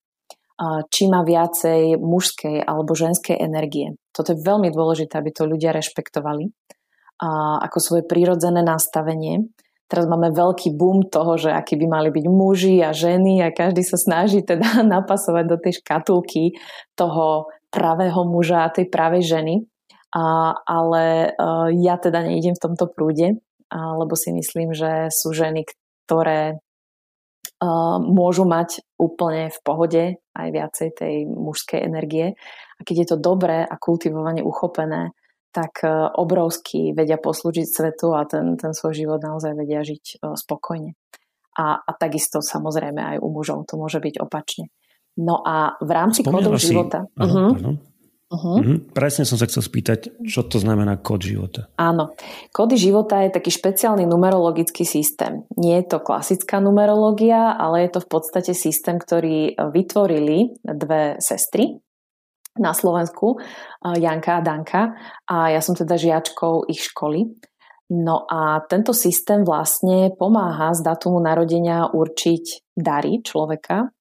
Či 0.87 1.11
má 1.11 1.26
viacej 1.26 1.99
mužskej 1.99 2.62
alebo 2.62 2.95
ženskej 2.95 3.35
energie. 3.43 3.99
Toto 4.14 4.37
je 4.37 4.45
veľmi 4.45 4.71
dôležité, 4.71 5.19
aby 5.19 5.35
to 5.35 5.50
ľudia 5.50 5.75
rešpektovali 5.75 6.47
ako 7.62 7.79
svoje 7.83 8.03
prírodzené 8.07 8.62
nastavenie. 8.62 9.50
Teraz 9.85 10.09
máme 10.09 10.33
veľký 10.33 10.75
boom 10.75 11.07
toho, 11.07 11.37
že 11.37 11.53
akí 11.53 11.76
by 11.76 11.87
mali 11.87 12.09
byť 12.11 12.26
muži 12.26 12.81
a 12.81 12.91
ženy 12.91 13.45
a 13.45 13.55
každý 13.55 13.85
sa 13.85 14.00
snaží 14.00 14.43
teda 14.43 14.83
napasovať 14.95 15.45
do 15.47 15.57
tej 15.59 15.83
škatulky 15.83 16.55
toho 16.95 17.50
pravého 17.69 18.23
muža 18.23 18.67
a 18.67 18.73
tej 18.73 18.87
pravej 18.88 19.23
ženy. 19.26 19.55
A, 20.14 20.54
ale 20.62 21.35
uh, 21.35 21.66
ja 21.75 21.99
teda 21.99 22.23
neidem 22.23 22.54
v 22.54 22.62
tomto 22.62 22.87
prúde, 22.87 23.35
a, 23.75 23.99
lebo 23.99 24.14
si 24.14 24.30
myslím, 24.30 24.71
že 24.71 25.11
sú 25.11 25.35
ženy, 25.35 25.66
ktoré 26.06 26.62
uh, 27.59 27.99
môžu 27.99 28.47
mať 28.47 28.87
úplne 28.94 29.50
v 29.50 29.59
pohode 29.66 30.04
aj 30.38 30.49
viacej 30.54 30.88
tej 30.94 31.14
mužskej 31.26 31.83
energie. 31.83 32.38
A 32.78 32.80
keď 32.87 32.97
je 33.02 33.09
to 33.11 33.18
dobré 33.18 33.66
a 33.66 33.75
kultivovane 33.75 34.47
uchopené, 34.47 35.11
tak 35.50 35.83
uh, 35.83 36.14
obrovsky 36.14 36.94
vedia 36.94 37.18
poslúžiť 37.18 37.66
svetu 37.66 38.14
a 38.14 38.23
ten, 38.23 38.54
ten 38.54 38.71
svoj 38.71 38.94
život 38.94 39.18
naozaj 39.18 39.59
vedia 39.59 39.83
žiť 39.83 40.23
uh, 40.23 40.38
spokojne. 40.38 40.94
A, 41.59 41.78
a 41.83 41.90
takisto 41.94 42.38
samozrejme 42.42 42.99
aj 42.99 43.16
u 43.18 43.28
mužov 43.30 43.66
to 43.66 43.78
môže 43.78 43.99
byť 43.99 44.18
opačne. 44.23 44.71
No 45.18 45.38
a 45.42 45.78
v 45.78 45.90
rámci 45.90 46.26
kodov 46.26 46.59
života... 46.59 47.06
Áno, 47.14 47.54
uh-huh. 47.54 47.94
Uh-huh. 48.35 48.59
Uh-huh. 48.59 48.79
Presne 48.91 49.23
som 49.23 49.38
sa 49.38 49.47
chcel 49.47 49.62
spýtať, 49.62 50.26
čo 50.26 50.43
to 50.43 50.59
znamená 50.59 50.99
kód 50.99 51.23
života. 51.23 51.71
Áno. 51.79 52.19
Kódy 52.50 52.75
života 52.75 53.23
je 53.23 53.31
taký 53.31 53.55
špeciálny 53.55 54.03
numerologický 54.11 54.83
systém. 54.83 55.47
Nie 55.55 55.87
je 55.87 55.95
to 55.95 56.03
klasická 56.03 56.59
numerológia, 56.59 57.55
ale 57.55 57.87
je 57.87 57.95
to 57.95 58.00
v 58.03 58.11
podstate 58.11 58.50
systém, 58.59 58.99
ktorý 58.99 59.55
vytvorili 59.71 60.59
dve 60.67 61.23
sestry 61.23 61.79
na 62.59 62.75
Slovensku, 62.75 63.38
Janka 63.83 64.38
a 64.38 64.43
Danka. 64.43 64.83
A 65.31 65.55
ja 65.55 65.62
som 65.62 65.79
teda 65.79 65.95
žiačkou 65.95 66.67
ich 66.67 66.91
školy. 66.91 67.31
No 67.95 68.26
a 68.26 68.59
tento 68.67 68.91
systém 68.91 69.47
vlastne 69.47 70.11
pomáha 70.17 70.75
z 70.75 70.83
datumu 70.83 71.23
narodenia 71.23 71.87
určiť 71.95 72.75
dary 72.75 73.23
človeka, 73.23 73.94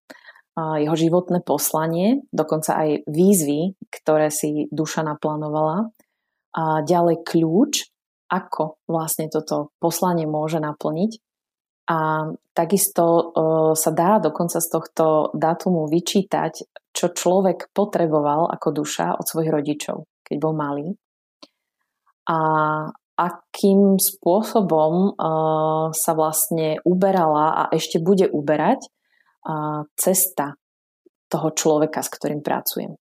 jeho 0.53 0.93
životné 0.93 1.41
poslanie, 1.41 2.21
dokonca 2.29 2.77
aj 2.77 2.89
výzvy, 3.09 3.73
ktoré 3.89 4.29
si 4.29 4.69
duša 4.69 5.01
naplánovala. 5.01 5.89
A 6.53 6.85
ďalej 6.85 7.25
kľúč, 7.25 7.89
ako 8.29 8.77
vlastne 8.85 9.33
toto 9.33 9.73
poslanie 9.81 10.29
môže 10.29 10.61
naplniť. 10.61 11.11
A 11.89 12.29
takisto 12.55 13.03
e, 13.03 13.23
sa 13.75 13.91
dá 13.91 14.21
dokonca 14.21 14.63
z 14.63 14.67
tohto 14.71 15.35
datumu 15.35 15.89
vyčítať, 15.91 16.53
čo 16.95 17.11
človek 17.11 17.73
potreboval 17.75 18.47
ako 18.47 18.85
duša 18.85 19.19
od 19.19 19.25
svojich 19.27 19.51
rodičov, 19.51 20.07
keď 20.23 20.35
bol 20.39 20.53
malý. 20.55 20.95
A 22.29 22.37
akým 23.19 23.99
spôsobom 23.99 24.93
e, 24.93 25.21
sa 25.91 26.11
vlastne 26.15 26.79
uberala 26.87 27.67
a 27.67 27.73
ešte 27.75 27.99
bude 27.99 28.31
uberať 28.31 28.87
cesta 29.99 30.55
toho 31.27 31.49
človeka, 31.51 31.99
s 31.99 32.09
ktorým 32.13 32.39
pracujem. 32.45 32.95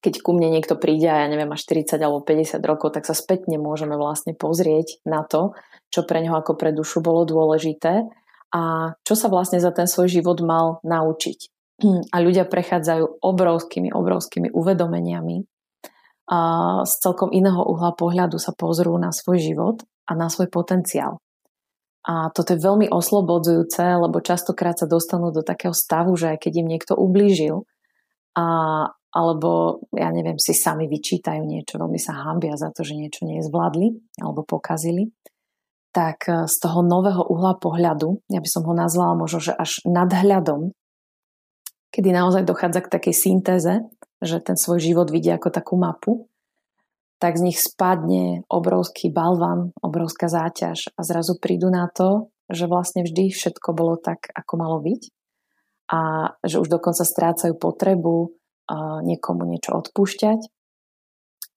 Keď 0.00 0.22
ku 0.22 0.30
mne 0.32 0.54
niekto 0.54 0.78
príde 0.78 1.10
a 1.10 1.22
ja 1.22 1.26
neviem, 1.26 1.50
až 1.50 1.66
40 1.66 1.98
alebo 1.98 2.22
50 2.22 2.62
rokov, 2.62 2.94
tak 2.94 3.04
sa 3.04 3.12
spätne 3.12 3.58
môžeme 3.58 3.98
vlastne 3.98 4.32
pozrieť 4.38 5.02
na 5.02 5.26
to, 5.26 5.52
čo 5.90 6.06
pre 6.06 6.22
neho 6.22 6.38
ako 6.38 6.54
pre 6.54 6.70
dušu 6.70 7.02
bolo 7.02 7.26
dôležité 7.26 8.06
a 8.54 8.62
čo 9.02 9.14
sa 9.18 9.26
vlastne 9.26 9.58
za 9.58 9.74
ten 9.74 9.90
svoj 9.90 10.10
život 10.10 10.38
mal 10.42 10.78
naučiť. 10.86 11.38
A 12.14 12.16
ľudia 12.20 12.44
prechádzajú 12.46 13.24
obrovskými, 13.24 13.90
obrovskými 13.90 14.52
uvedomeniami 14.52 15.42
a 16.30 16.38
z 16.86 16.92
celkom 17.02 17.34
iného 17.34 17.58
uhla 17.58 17.90
pohľadu 17.96 18.38
sa 18.38 18.54
pozrú 18.54 18.94
na 19.00 19.10
svoj 19.10 19.42
život 19.42 19.82
a 20.06 20.14
na 20.14 20.30
svoj 20.30 20.46
potenciál. 20.46 21.18
A 22.00 22.32
toto 22.32 22.56
je 22.56 22.64
veľmi 22.64 22.88
oslobodzujúce, 22.88 23.84
lebo 23.84 24.24
častokrát 24.24 24.80
sa 24.80 24.88
dostanú 24.88 25.28
do 25.36 25.44
takého 25.44 25.76
stavu, 25.76 26.16
že 26.16 26.32
aj 26.32 26.48
keď 26.48 26.52
im 26.64 26.68
niekto 26.72 26.96
ublížil, 26.96 27.68
a, 28.32 28.46
alebo 29.12 29.82
ja 29.92 30.08
neviem, 30.08 30.40
si 30.40 30.56
sami 30.56 30.88
vyčítajú 30.88 31.42
niečo, 31.44 31.76
veľmi 31.76 32.00
sa 32.00 32.16
hambia 32.24 32.56
za 32.56 32.72
to, 32.72 32.86
že 32.86 32.96
niečo 32.96 33.28
nezvládli 33.28 34.16
alebo 34.22 34.46
pokazili, 34.46 35.12
tak 35.90 36.30
e, 36.30 36.46
z 36.46 36.56
toho 36.62 36.80
nového 36.86 37.26
uhla 37.26 37.58
pohľadu, 37.58 38.22
ja 38.30 38.40
by 38.40 38.48
som 38.48 38.62
ho 38.64 38.72
nazvala 38.72 39.18
možno, 39.18 39.42
že 39.42 39.52
až 39.52 39.82
nadhľadom, 39.84 40.72
kedy 41.90 42.08
naozaj 42.14 42.46
dochádza 42.46 42.86
k 42.86 42.92
takej 42.96 43.14
syntéze, 43.14 43.74
že 44.22 44.38
ten 44.38 44.54
svoj 44.54 44.78
život 44.78 45.10
vidí 45.10 45.28
ako 45.34 45.50
takú 45.50 45.74
mapu, 45.74 46.29
tak 47.20 47.36
z 47.36 47.52
nich 47.52 47.58
spadne 47.60 48.48
obrovský 48.48 49.12
balvan, 49.12 49.76
obrovská 49.84 50.26
záťaž 50.32 50.96
a 50.96 51.00
zrazu 51.04 51.36
prídu 51.36 51.68
na 51.68 51.86
to, 51.92 52.32
že 52.48 52.66
vlastne 52.66 53.04
vždy 53.04 53.30
všetko 53.30 53.76
bolo 53.76 54.00
tak, 54.00 54.32
ako 54.32 54.52
malo 54.56 54.80
byť 54.80 55.02
a 55.92 56.00
že 56.42 56.58
už 56.58 56.72
dokonca 56.72 57.04
strácajú 57.04 57.54
potrebu 57.60 58.32
niekomu 59.04 59.44
niečo 59.46 59.74
odpúšťať 59.74 60.40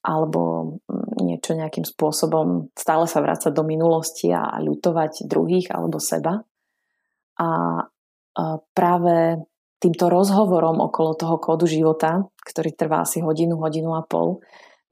alebo 0.03 0.41
mm, 0.83 1.23
niečo 1.23 1.55
nejakým 1.55 1.87
spôsobom 1.87 2.75
stále 2.75 3.07
sa 3.07 3.23
vrácať 3.23 3.55
do 3.55 3.63
minulosti 3.63 4.27
a 4.35 4.59
ľutovať 4.59 5.23
druhých 5.31 5.71
alebo 5.71 5.95
seba. 6.03 6.43
A 7.39 7.47
práve 8.75 9.39
týmto 9.79 10.11
rozhovorom 10.11 10.83
okolo 10.83 11.15
toho 11.15 11.35
kódu 11.39 11.65
života, 11.65 12.27
ktorý 12.43 12.75
trvá 12.75 13.07
asi 13.07 13.23
hodinu, 13.23 13.55
hodinu 13.59 13.95
a 13.95 14.03
pol, 14.03 14.43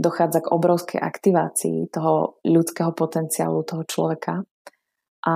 dochádza 0.02 0.42
k 0.42 0.52
obrovskej 0.52 1.00
aktivácii 1.00 1.94
toho 1.94 2.42
ľudského 2.42 2.90
potenciálu 2.98 3.62
toho 3.62 3.86
človeka. 3.86 4.42
A 5.22 5.36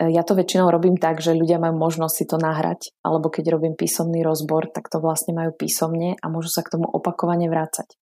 e, 0.00 0.08
ja 0.08 0.24
to 0.24 0.32
väčšinou 0.32 0.72
robím 0.72 0.96
tak, 0.96 1.20
že 1.20 1.36
ľudia 1.36 1.60
majú 1.60 1.76
možnosť 1.76 2.14
si 2.16 2.24
to 2.24 2.40
nahrať, 2.40 2.96
alebo 3.04 3.28
keď 3.28 3.52
robím 3.52 3.76
písomný 3.76 4.24
rozbor, 4.24 4.72
tak 4.72 4.88
to 4.88 4.98
vlastne 5.04 5.36
majú 5.36 5.52
písomne 5.52 6.16
a 6.16 6.24
môžu 6.32 6.48
sa 6.48 6.64
k 6.64 6.72
tomu 6.80 6.88
opakovane 6.88 7.46
vrácať. 7.52 7.92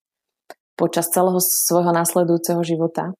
Počas 0.78 1.10
celého 1.10 1.42
svojho 1.42 1.90
následujúceho 1.90 2.62
života 2.62 3.10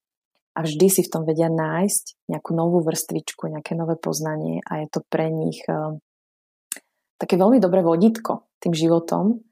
a 0.57 0.59
vždy 0.65 0.87
si 0.89 1.03
v 1.05 1.11
tom 1.11 1.23
vedia 1.27 1.53
nájsť 1.53 2.31
nejakú 2.33 2.55
novú 2.57 2.81
vrstvičku, 2.81 3.51
nejaké 3.53 3.77
nové 3.77 3.99
poznanie 4.01 4.65
a 4.65 4.81
je 4.85 4.89
to 4.89 5.01
pre 5.09 5.29
nich 5.29 5.61
uh, 5.69 5.97
také 7.17 7.41
veľmi 7.41 7.61
dobré 7.61 7.81
vodítko 7.81 8.49
tým 8.61 8.73
životom, 8.77 9.46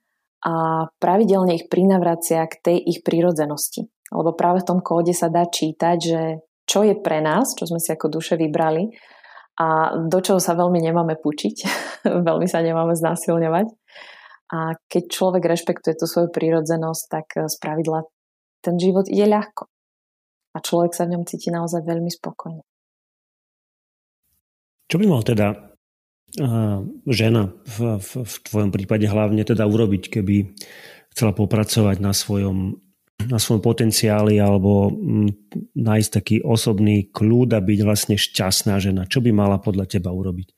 a 0.45 0.87
pravidelne 1.01 1.57
ich 1.57 1.73
prinavracia 1.73 2.45
k 2.45 2.61
tej 2.61 2.79
ich 2.85 3.01
prírodzenosti. 3.01 3.89
Lebo 4.13 4.37
práve 4.37 4.61
v 4.61 4.69
tom 4.69 4.81
kóde 4.85 5.17
sa 5.17 5.33
dá 5.33 5.49
čítať, 5.49 5.97
že 5.97 6.23
čo 6.69 6.85
je 6.85 6.95
pre 7.01 7.25
nás, 7.25 7.57
čo 7.57 7.65
sme 7.65 7.81
si 7.81 7.89
ako 7.93 8.13
duše 8.13 8.37
vybrali 8.37 8.93
a 9.57 9.97
do 9.97 10.19
čoho 10.21 10.43
sa 10.43 10.53
veľmi 10.53 10.83
nemáme 10.85 11.17
pučiť, 11.17 11.57
veľmi 12.29 12.45
sa 12.45 12.61
nemáme 12.61 12.93
znásilňovať. 12.93 13.67
A 14.55 14.77
keď 14.87 15.03
človek 15.09 15.49
rešpektuje 15.49 15.97
tú 15.97 16.05
svoju 16.05 16.29
prírodzenosť, 16.29 17.03
tak 17.09 17.27
z 17.49 17.57
pravidla 17.59 18.05
ten 18.61 18.77
život 18.77 19.09
ide 19.09 19.25
ľahko. 19.25 19.67
A 20.55 20.63
človek 20.63 20.95
sa 20.95 21.09
v 21.09 21.19
ňom 21.19 21.25
cíti 21.27 21.51
naozaj 21.51 21.83
veľmi 21.83 22.13
spokojne. 22.13 22.63
Čo 24.87 24.97
by 25.01 25.05
mal 25.09 25.25
teda 25.25 25.74
žena 27.07 27.55
v, 27.63 28.03
v, 28.03 28.11
v 28.27 28.35
tvojom 28.43 28.71
prípade 28.75 29.07
hlavne 29.07 29.47
teda 29.47 29.63
urobiť, 29.67 30.11
keby 30.19 30.55
chcela 31.15 31.31
popracovať 31.31 32.03
na 32.03 32.11
svojom 32.11 32.83
na 33.15 33.39
svojom 33.39 33.63
potenciáli 33.63 34.43
alebo 34.43 34.91
mm, 34.91 35.55
nájsť 35.79 36.11
taký 36.11 36.37
osobný 36.43 37.09
kľúd 37.15 37.55
a 37.55 37.63
byť 37.63 37.81
vlastne 37.87 38.17
šťastná 38.19 38.75
žena? 38.83 39.07
Čo 39.07 39.23
by 39.23 39.31
mala 39.31 39.63
podľa 39.63 39.87
teba 39.87 40.11
urobiť 40.11 40.49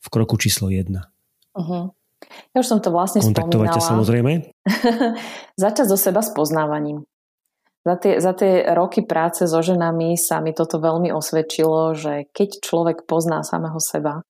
v 0.00 0.06
kroku 0.08 0.40
číslo 0.40 0.72
jedna? 0.72 1.12
Uh-huh. 1.52 1.92
Ja 2.56 2.58
už 2.64 2.66
som 2.66 2.80
to 2.80 2.88
vlastne 2.88 3.20
Kontaktovať 3.20 3.68
spomínala. 3.76 3.90
samozrejme? 3.92 4.32
Začať 5.60 5.86
so 5.92 5.98
seba 6.00 6.24
s 6.24 6.32
poznávaním. 6.32 7.04
Za 7.84 8.00
tie, 8.00 8.16
za 8.16 8.32
tie 8.32 8.64
roky 8.72 9.04
práce 9.04 9.44
so 9.44 9.60
ženami 9.60 10.16
sa 10.16 10.40
mi 10.40 10.56
toto 10.56 10.80
veľmi 10.80 11.12
osvedčilo, 11.12 11.92
že 11.92 12.32
keď 12.32 12.64
človek 12.64 13.04
pozná 13.04 13.44
samého 13.44 13.76
seba, 13.76 14.24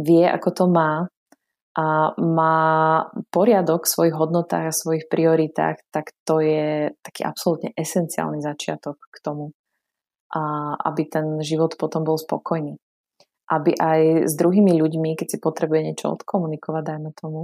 vie, 0.00 0.24
ako 0.24 0.48
to 0.50 0.64
má 0.66 1.04
a 1.76 2.10
má 2.18 2.58
poriadok 3.30 3.86
v 3.86 3.92
svojich 3.94 4.16
hodnotách 4.16 4.66
a 4.68 4.74
svojich 4.74 5.06
prioritách, 5.06 5.86
tak 5.94 6.10
to 6.26 6.42
je 6.42 6.90
taký 6.98 7.22
absolútne 7.22 7.70
esenciálny 7.78 8.42
začiatok 8.42 8.98
k 8.98 9.16
tomu, 9.22 9.54
a 10.34 10.74
aby 10.90 11.06
ten 11.06 11.26
život 11.46 11.78
potom 11.78 12.02
bol 12.02 12.18
spokojný. 12.18 12.74
Aby 13.50 13.78
aj 13.78 14.30
s 14.30 14.34
druhými 14.34 14.78
ľuďmi, 14.78 15.14
keď 15.14 15.36
si 15.36 15.38
potrebuje 15.38 15.80
niečo 15.90 16.10
odkomunikovať, 16.10 16.82
dajme 16.86 17.10
tomu, 17.14 17.40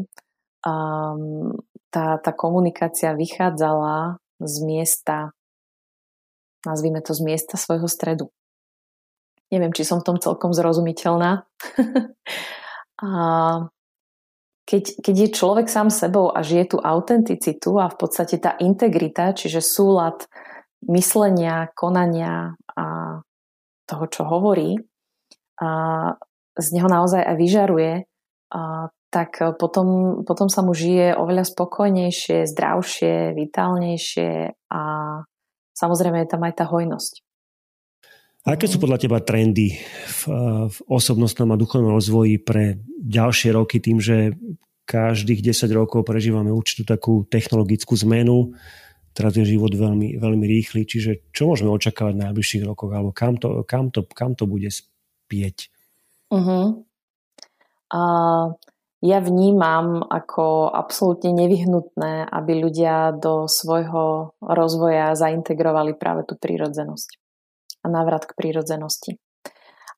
um, 0.66 1.54
tá, 1.94 2.18
tá 2.18 2.32
komunikácia 2.34 3.14
vychádzala 3.14 4.18
z 4.42 4.54
miesta 4.66 5.36
nazvime 6.66 6.98
to 6.98 7.14
z 7.14 7.22
miesta 7.22 7.54
svojho 7.54 7.86
stredu. 7.86 8.34
Neviem, 9.52 9.70
či 9.70 9.86
som 9.86 10.02
v 10.02 10.06
tom 10.12 10.18
celkom 10.18 10.50
zrozumiteľná. 10.50 11.46
a 13.06 13.10
keď, 14.66 14.82
keď 14.98 15.14
je 15.14 15.36
človek 15.38 15.66
sám 15.70 15.94
sebou 15.94 16.34
a 16.34 16.42
žije 16.42 16.74
tú 16.74 16.78
autenticitu 16.82 17.78
a 17.78 17.86
v 17.86 17.96
podstate 17.96 18.42
tá 18.42 18.58
integrita, 18.58 19.30
čiže 19.30 19.62
súlad 19.62 20.26
myslenia, 20.90 21.70
konania 21.78 22.58
a 22.74 23.18
toho, 23.86 24.04
čo 24.10 24.26
hovorí, 24.26 24.74
a 25.62 25.68
z 26.58 26.68
neho 26.74 26.90
naozaj 26.90 27.22
aj 27.22 27.36
vyžaruje, 27.38 27.92
a 28.50 28.90
tak 29.10 29.38
potom, 29.56 30.20
potom 30.26 30.50
sa 30.50 30.60
mu 30.66 30.74
žije 30.74 31.14
oveľa 31.16 31.46
spokojnejšie, 31.46 32.44
zdravšie, 32.50 33.32
vitálnejšie 33.38 34.30
a 34.70 34.82
samozrejme 35.72 36.26
je 36.26 36.28
tam 36.28 36.42
aj 36.42 36.54
tá 36.58 36.64
hojnosť. 36.66 37.25
Aké 38.46 38.70
sú 38.70 38.78
podľa 38.78 39.02
teba 39.02 39.18
trendy 39.18 39.74
v, 40.06 40.20
v 40.70 40.78
osobnostnom 40.86 41.50
a 41.50 41.58
duchovnom 41.58 41.90
rozvoji 41.90 42.38
pre 42.38 42.78
ďalšie 43.02 43.50
roky 43.50 43.82
tým, 43.82 43.98
že 43.98 44.38
každých 44.86 45.50
10 45.50 45.66
rokov 45.74 46.06
prežívame 46.06 46.54
určitú 46.54 46.86
takú 46.86 47.26
technologickú 47.26 47.98
zmenu, 48.06 48.54
teraz 49.18 49.34
je 49.34 49.42
život 49.42 49.74
veľmi, 49.74 50.14
veľmi 50.22 50.46
rýchly, 50.46 50.86
čiže 50.86 51.34
čo 51.34 51.50
môžeme 51.50 51.74
očakávať 51.74 52.14
v 52.14 52.22
najbližších 52.22 52.62
rokoch, 52.70 52.94
alebo 52.94 53.10
kam 53.10 53.34
to, 53.34 53.66
kam 53.66 53.90
to, 53.90 54.06
kam 54.06 54.38
to 54.38 54.46
bude 54.46 54.70
spieť? 54.70 55.66
Uh-huh. 56.30 56.86
A 57.90 58.02
ja 59.02 59.18
vnímam 59.26 60.06
ako 60.06 60.70
absolútne 60.70 61.34
nevyhnutné, 61.34 62.30
aby 62.30 62.52
ľudia 62.62 63.10
do 63.10 63.50
svojho 63.50 64.38
rozvoja 64.38 65.18
zaintegrovali 65.18 65.98
práve 65.98 66.22
tú 66.30 66.38
prírodzenosť 66.38 67.25
a 67.86 67.88
návrat 67.88 68.26
k 68.26 68.34
prírodzenosti. 68.34 69.22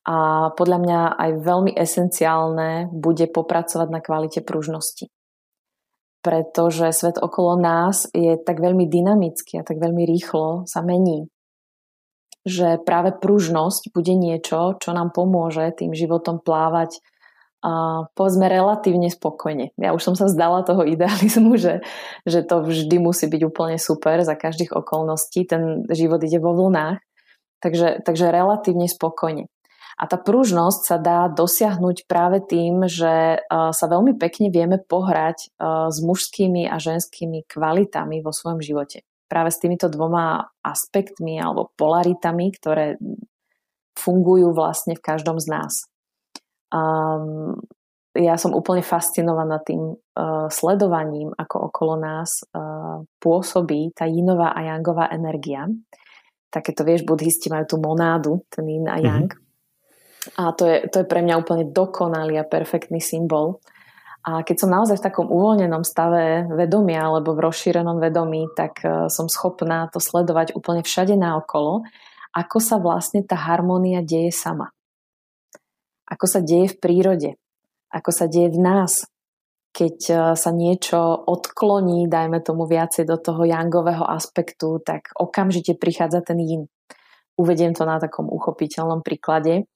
A 0.05 0.49
podľa 0.53 0.77
mňa 0.77 0.99
aj 1.17 1.31
veľmi 1.41 1.71
esenciálne 1.73 2.87
bude 2.93 3.25
popracovať 3.25 3.87
na 3.89 3.99
kvalite 3.99 4.45
pružnosti. 4.45 5.09
Pretože 6.21 6.93
svet 6.93 7.17
okolo 7.17 7.57
nás 7.57 8.05
je 8.13 8.37
tak 8.37 8.61
veľmi 8.61 8.85
dynamický 8.85 9.59
a 9.59 9.65
tak 9.65 9.81
veľmi 9.81 10.05
rýchlo 10.05 10.69
sa 10.69 10.85
mení, 10.85 11.31
že 12.43 12.79
práve 12.83 13.15
pružnosť 13.15 13.91
bude 13.91 14.13
niečo, 14.15 14.79
čo 14.79 14.89
nám 14.91 15.11
pomôže 15.15 15.67
tým 15.75 15.95
životom 15.95 16.39
plávať 16.39 16.99
a 17.59 18.07
povedzme 18.15 18.47
relatívne 18.47 19.11
spokojne. 19.11 19.75
Ja 19.75 19.91
už 19.91 19.99
som 19.99 20.15
sa 20.15 20.31
zdala 20.31 20.63
toho 20.63 20.87
idealizmu, 20.87 21.59
že, 21.59 21.83
že 22.23 22.39
to 22.47 22.63
vždy 22.63 23.03
musí 23.03 23.27
byť 23.27 23.41
úplne 23.43 23.75
super 23.75 24.23
za 24.23 24.39
každých 24.39 24.71
okolností. 24.71 25.43
Ten 25.43 25.83
život 25.91 26.23
ide 26.23 26.39
vo 26.39 26.55
vlnách. 26.55 27.03
Takže, 27.59 28.03
takže 28.07 28.31
relatívne 28.31 28.87
spokojne. 28.87 29.51
A 29.99 30.07
tá 30.07 30.15
pružnosť 30.15 30.81
sa 30.87 30.95
dá 30.95 31.27
dosiahnuť 31.27 32.07
práve 32.07 32.39
tým, 32.39 32.87
že 32.87 33.43
sa 33.51 33.85
veľmi 33.91 34.15
pekne 34.15 34.47
vieme 34.47 34.79
pohrať 34.79 35.51
s 35.91 35.97
mužskými 35.99 36.71
a 36.71 36.79
ženskými 36.79 37.43
kvalitami 37.43 38.23
vo 38.23 38.31
svojom 38.31 38.63
živote. 38.63 39.03
Práve 39.27 39.51
s 39.51 39.59
týmito 39.59 39.91
dvoma 39.91 40.55
aspektmi 40.63 41.35
alebo 41.35 41.75
polaritami, 41.75 42.47
ktoré 42.55 42.95
fungujú 43.99 44.55
vlastne 44.55 44.95
v 44.95 45.03
každom 45.03 45.35
z 45.43 45.51
nás. 45.51 45.73
Um, 46.71 47.59
ja 48.15 48.39
som 48.39 48.55
úplne 48.55 48.81
fascinovaná 48.81 49.59
tým 49.59 49.99
uh, 49.99 50.47
sledovaním, 50.47 51.35
ako 51.35 51.69
okolo 51.69 51.99
nás 51.99 52.39
uh, 52.55 53.03
pôsobí 53.19 53.91
tá 53.91 54.07
jinová 54.07 54.55
a 54.55 54.63
yangová 54.63 55.11
energia. 55.11 55.67
Takéto, 56.49 56.81
vieš, 56.81 57.05
buddhisti 57.05 57.53
majú 57.53 57.65
tú 57.69 57.77
monádu, 57.77 58.41
ten 58.49 58.65
yin 58.65 58.89
a 58.89 58.97
yang. 58.97 59.29
Mm-hmm. 59.29 60.35
A 60.35 60.51
to 60.53 60.63
je, 60.67 60.77
to 60.89 60.95
je 61.01 61.07
pre 61.07 61.21
mňa 61.21 61.39
úplne 61.39 61.69
dokonalý 61.69 62.41
a 62.41 62.45
perfektný 62.45 62.99
symbol. 62.99 63.61
A 64.25 64.43
keď 64.43 64.65
som 64.65 64.73
naozaj 64.73 64.99
v 64.99 65.05
takom 65.05 65.31
uvoľnenom 65.31 65.87
stave 65.87 66.43
vedomia 66.51 67.07
alebo 67.07 67.31
v 67.37 67.47
rozšírenom 67.47 68.03
vedomí, 68.03 68.51
tak 68.51 68.83
uh, 68.83 69.07
som 69.07 69.31
schopná 69.31 69.87
to 69.87 70.03
sledovať 70.03 70.57
úplne 70.59 70.83
všade 70.83 71.15
naokolo, 71.15 71.87
ako 72.35 72.57
sa 72.59 72.77
vlastne 72.77 73.23
tá 73.23 73.39
harmónia 73.39 74.03
deje 74.03 74.35
sama 74.35 74.75
ako 76.09 76.25
sa 76.25 76.39
deje 76.41 76.73
v 76.73 76.79
prírode, 76.81 77.31
ako 77.93 78.09
sa 78.09 78.25
deje 78.25 78.49
v 78.49 78.59
nás, 78.59 79.05
keď 79.69 79.97
e, 80.09 80.15
sa 80.33 80.51
niečo 80.51 80.97
odkloní, 81.29 82.09
dajme 82.09 82.41
tomu 82.41 82.65
viacej 82.65 83.05
do 83.05 83.17
toho 83.21 83.45
jangového 83.45 84.03
aspektu, 84.03 84.81
tak 84.81 85.13
okamžite 85.15 85.77
prichádza 85.77 86.25
ten 86.25 86.39
yin. 86.41 86.63
Uvediem 87.39 87.71
to 87.71 87.87
na 87.87 88.01
takom 88.01 88.27
uchopiteľnom 88.27 88.99
príklade. 88.99 89.69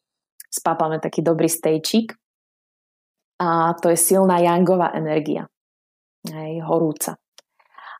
Spápame 0.51 0.99
taký 0.99 1.23
dobrý 1.25 1.47
stejčík 1.47 2.13
a 3.41 3.73
to 3.79 3.89
je 3.89 3.97
silná 3.97 4.37
jangová 4.39 4.93
energia, 4.93 5.49
hej, 6.29 6.61
horúca. 6.61 7.17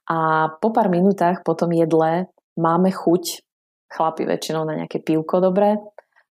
A 0.07 0.47
po 0.59 0.69
pár 0.69 0.91
minútach 0.91 1.41
po 1.41 1.55
tom 1.55 1.71
jedle 1.71 2.29
máme 2.59 2.91
chuť, 2.91 3.41
chlapi 3.89 4.27
väčšinou 4.27 4.67
na 4.67 4.77
nejaké 4.83 4.99
pivko 5.01 5.39
dobré, 5.39 5.79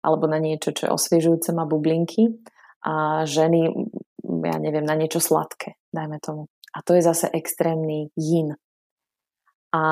alebo 0.02 0.26
na 0.26 0.38
niečo, 0.38 0.74
čo 0.74 0.90
je 0.90 0.94
osviežujúce, 0.94 1.54
má 1.54 1.64
bublinky 1.64 2.42
a 2.82 3.22
ženy, 3.22 3.70
ja 4.48 4.58
neviem, 4.58 4.84
na 4.84 4.98
niečo 4.98 5.22
sladké, 5.22 5.78
dajme 5.94 6.18
tomu. 6.18 6.50
A 6.72 6.80
to 6.80 6.96
je 6.96 7.02
zase 7.04 7.28
extrémny 7.30 8.08
yin. 8.16 8.56
A 9.72 9.82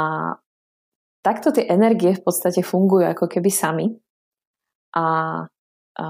takto 1.20 1.52
tie 1.52 1.68
energie 1.68 2.16
v 2.16 2.22
podstate 2.24 2.64
fungujú 2.64 3.04
ako 3.08 3.26
keby 3.28 3.50
sami 3.52 3.86
a, 4.96 5.06
a 5.96 6.06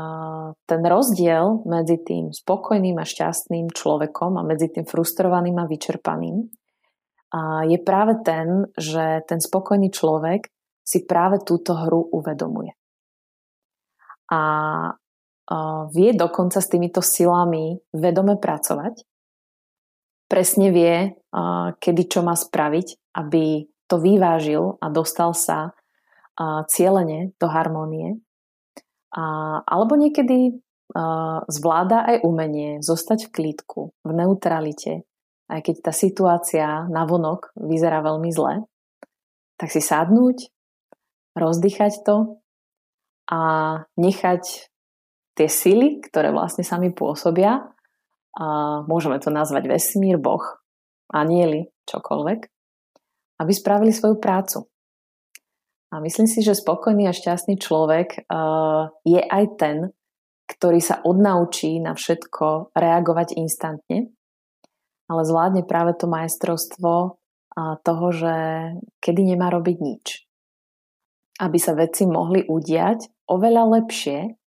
ten 0.66 0.83
rozdiel 0.83 1.66
medzi 1.66 1.98
tým 2.03 2.31
spokojným 2.31 2.98
a 2.98 3.07
šťastným 3.07 3.70
človekom 3.74 4.38
a 4.38 4.46
medzi 4.46 4.70
tým 4.70 4.87
frustrovaným 4.87 5.59
a 5.59 5.68
vyčerpaným 5.70 6.46
a 7.31 7.62
je 7.62 7.79
práve 7.79 8.18
ten, 8.26 8.66
že 8.74 9.22
ten 9.31 9.38
spokojný 9.38 9.94
človek 9.94 10.50
si 10.83 11.07
práve 11.07 11.38
túto 11.46 11.79
hru 11.79 12.11
uvedomuje 12.11 12.74
a 14.31 14.40
vie 15.90 16.14
dokonca 16.14 16.62
s 16.62 16.70
týmito 16.70 17.02
silami 17.02 17.74
vedome 17.90 18.38
pracovať. 18.38 19.02
Presne 20.30 20.70
vie, 20.70 21.10
kedy 21.74 22.02
čo 22.06 22.22
má 22.22 22.38
spraviť, 22.38 23.18
aby 23.18 23.66
to 23.90 23.98
vyvážil 23.98 24.78
a 24.78 24.86
dostal 24.86 25.34
sa 25.34 25.74
cieľene 26.70 27.34
do 27.34 27.50
harmónie. 27.50 28.22
Alebo 29.66 29.98
niekedy 29.98 30.54
zvláda 31.50 32.06
aj 32.06 32.22
umenie 32.22 32.78
zostať 32.78 33.26
v 33.26 33.32
klídku, 33.34 33.90
v 34.06 34.10
neutralite, 34.14 35.02
aj 35.50 35.66
keď 35.66 35.76
tá 35.82 35.90
situácia 35.90 36.86
na 36.86 37.02
vonok 37.02 37.50
vyzerá 37.58 37.98
veľmi 38.06 38.30
zle, 38.30 38.70
tak 39.58 39.74
si 39.74 39.82
sadnúť, 39.82 40.46
rozdýchať 41.34 42.06
to 42.06 42.38
a 43.26 43.40
nechať 43.98 44.69
tie 45.34 45.48
sily, 45.48 46.02
ktoré 46.02 46.30
vlastne 46.34 46.66
sami 46.66 46.94
pôsobia, 46.94 47.70
a 48.30 48.46
môžeme 48.86 49.18
to 49.18 49.34
nazvať 49.34 49.66
vesmír, 49.66 50.14
Boh, 50.14 50.42
anieli, 51.10 51.66
čokoľvek, 51.90 52.40
aby 53.42 53.52
spravili 53.52 53.90
svoju 53.90 54.22
prácu. 54.22 54.70
A 55.90 55.98
myslím 55.98 56.30
si, 56.30 56.38
že 56.38 56.54
spokojný 56.54 57.10
a 57.10 57.16
šťastný 57.16 57.58
človek 57.58 58.22
je 59.02 59.20
aj 59.20 59.44
ten, 59.58 59.90
ktorý 60.46 60.78
sa 60.78 61.02
odnaučí 61.02 61.82
na 61.82 61.98
všetko 61.98 62.70
reagovať 62.78 63.34
instantne, 63.34 64.14
ale 65.10 65.22
zvládne 65.26 65.66
práve 65.66 65.98
to 65.98 66.06
majstrovstvo 66.06 67.18
toho, 67.82 68.06
že 68.14 68.34
kedy 69.02 69.34
nemá 69.34 69.50
robiť 69.50 69.76
nič. 69.82 70.06
Aby 71.42 71.58
sa 71.58 71.74
veci 71.74 72.06
mohli 72.06 72.46
udiať 72.46 73.26
oveľa 73.26 73.82
lepšie, 73.82 74.38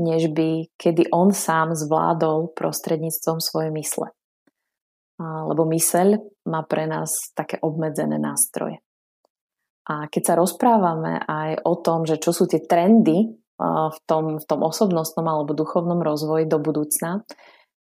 než 0.00 0.32
by 0.32 0.72
kedy 0.80 1.12
on 1.12 1.36
sám 1.36 1.76
zvládol 1.76 2.56
prostredníctvom 2.56 3.38
svojej 3.40 3.72
mysle. 3.76 4.08
Lebo 5.20 5.68
myseľ 5.68 6.18
má 6.48 6.64
pre 6.66 6.88
nás 6.88 7.30
také 7.36 7.60
obmedzené 7.62 8.16
nástroje. 8.18 8.80
A 9.86 10.06
keď 10.06 10.22
sa 10.22 10.34
rozprávame 10.38 11.22
aj 11.22 11.62
o 11.66 11.74
tom, 11.78 12.06
že 12.06 12.18
čo 12.18 12.30
sú 12.30 12.46
tie 12.46 12.62
trendy 12.62 13.34
v 13.62 13.98
tom, 14.06 14.38
v 14.38 14.44
tom 14.46 14.60
osobnostnom 14.62 15.26
alebo 15.26 15.54
duchovnom 15.54 16.02
rozvoji 16.02 16.46
do 16.50 16.58
budúcna, 16.58 17.22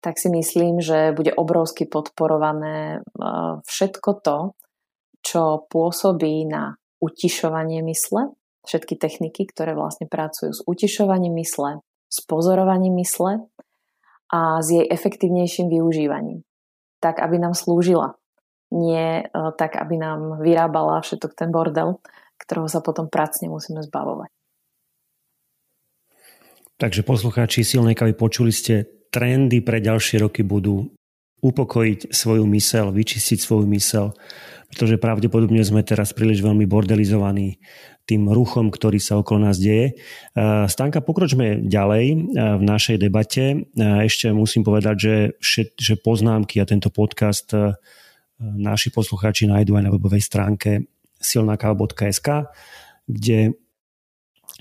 tak 0.01 0.17
si 0.17 0.33
myslím, 0.33 0.81
že 0.81 1.13
bude 1.13 1.33
obrovsky 1.33 1.85
podporované 1.85 3.05
všetko 3.65 4.09
to, 4.25 4.37
čo 5.21 5.65
pôsobí 5.69 6.49
na 6.49 6.77
utišovanie 7.01 7.85
mysle, 7.85 8.33
všetky 8.65 8.97
techniky, 8.97 9.45
ktoré 9.45 9.77
vlastne 9.77 10.09
pracujú 10.09 10.53
s 10.53 10.61
utišovaním 10.65 11.37
mysle, 11.41 11.85
s 12.11 12.19
pozorovaním 12.27 12.99
mysle 12.99 13.47
a 14.27 14.59
s 14.59 14.67
jej 14.67 14.83
efektívnejším 14.83 15.71
využívaním. 15.71 16.43
Tak, 16.99 17.23
aby 17.23 17.39
nám 17.39 17.55
slúžila. 17.55 18.19
Nie 18.71 19.31
tak, 19.55 19.79
aby 19.79 19.95
nám 19.95 20.43
vyrábala 20.43 20.99
všetok 21.01 21.31
ten 21.35 21.49
bordel, 21.51 22.03
ktorého 22.39 22.67
sa 22.67 22.83
potom 22.83 23.07
pracne 23.07 23.47
musíme 23.47 23.79
zbavovať. 23.83 24.31
Takže 26.79 27.01
poslucháči 27.05 27.61
silnej 27.61 27.93
kavy 27.93 28.17
počuli 28.17 28.49
ste 28.49 28.89
trendy 29.11 29.61
pre 29.61 29.83
ďalšie 29.83 30.23
roky 30.23 30.41
budú 30.41 30.89
upokojiť 31.41 32.13
svoju 32.13 32.45
mysel, 32.53 32.93
vyčistiť 32.93 33.39
svoju 33.41 33.65
mysel, 33.73 34.13
pretože 34.69 35.01
pravdepodobne 35.01 35.65
sme 35.65 35.81
teraz 35.81 36.13
príliš 36.13 36.45
veľmi 36.45 36.69
bordelizovaní 36.69 37.59
tým 38.05 38.29
ruchom, 38.29 38.73
ktorý 38.73 38.97
sa 38.97 39.21
okolo 39.21 39.49
nás 39.49 39.61
deje. 39.61 39.97
Stanka, 40.67 41.05
pokročme 41.05 41.65
ďalej 41.65 42.05
v 42.33 42.63
našej 42.63 42.97
debate. 42.97 43.67
Ešte 43.77 44.33
musím 44.33 44.65
povedať, 44.65 44.95
že, 44.97 45.15
že 45.75 45.93
poznámky 45.99 46.57
a 46.61 46.69
tento 46.69 46.89
podcast 46.89 47.53
naši 48.41 48.89
poslucháči 48.89 49.45
nájdú 49.45 49.77
aj 49.77 49.83
na 49.85 49.93
webovej 49.93 50.23
stránke 50.25 50.89
silnakava.sk, 51.21 52.49
kde 53.05 53.53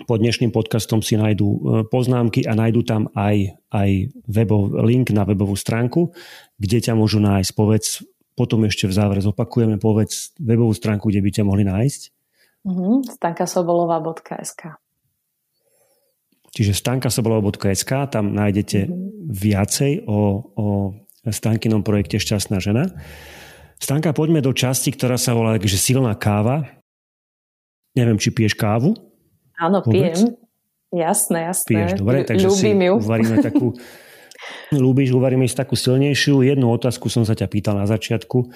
pod 0.04 0.20
dnešným 0.20 0.52
podcastom 0.54 1.00
si 1.00 1.16
nájdú 1.16 1.48
e, 1.48 1.58
poznámky 1.88 2.44
a 2.46 2.56
nájdú 2.56 2.80
tam 2.84 3.08
aj, 3.16 3.56
aj 3.72 3.90
webov, 4.28 4.80
link 4.84 5.10
na 5.10 5.24
webovú 5.24 5.56
stránku, 5.56 6.12
kde 6.60 6.78
ťa 6.80 6.92
môžu 6.96 7.18
nájsť. 7.18 7.50
Povedz, 7.56 8.04
potom 8.36 8.64
ešte 8.64 8.88
v 8.88 8.96
závere 8.96 9.20
zopakujeme, 9.20 9.76
povedz 9.76 10.32
webovú 10.40 10.72
stránku, 10.72 11.12
kde 11.12 11.20
by 11.20 11.30
ťa 11.30 11.44
mohli 11.44 11.64
nájsť. 11.68 12.00
Mhm, 12.64 13.08
stankasobolová.sk 13.20 14.80
Čiže 16.50 16.72
stankasobolová.sk, 16.74 17.90
tam 18.10 18.34
nájdete 18.34 18.78
uh-huh. 18.84 18.94
viacej 19.30 20.02
o, 20.04 20.18
o 20.58 20.66
Stankinom 21.20 21.84
projekte 21.84 22.18
Šťastná 22.18 22.58
žena. 22.58 22.90
Stanka, 23.80 24.12
poďme 24.12 24.40
do 24.44 24.52
časti, 24.52 24.92
ktorá 24.92 25.16
sa 25.16 25.32
volá 25.32 25.56
že 25.60 25.78
silná 25.78 26.12
káva. 26.16 26.64
Neviem, 27.94 28.18
či 28.18 28.32
piješ 28.32 28.56
kávu? 28.56 29.09
Áno, 29.60 29.84
Vôbec? 29.84 30.16
pijem. 30.16 30.40
Jasné, 30.90 31.52
jasné. 31.52 31.68
Piješ, 31.70 31.90
dobre, 32.02 32.26
takže 32.26 32.48
Ľúbim 32.50 32.80
si 32.80 32.88
ju. 32.88 32.94
uvaríme 32.98 33.36
takú... 33.48 33.66
Ľúbiš, 34.72 35.12
uvaríme 35.12 35.44
si 35.44 35.54
takú 35.54 35.76
silnejšiu. 35.76 36.40
Jednu 36.40 36.72
otázku 36.72 37.12
som 37.12 37.28
sa 37.28 37.36
ťa 37.36 37.46
pýtal 37.46 37.76
na 37.76 37.84
začiatku. 37.84 38.48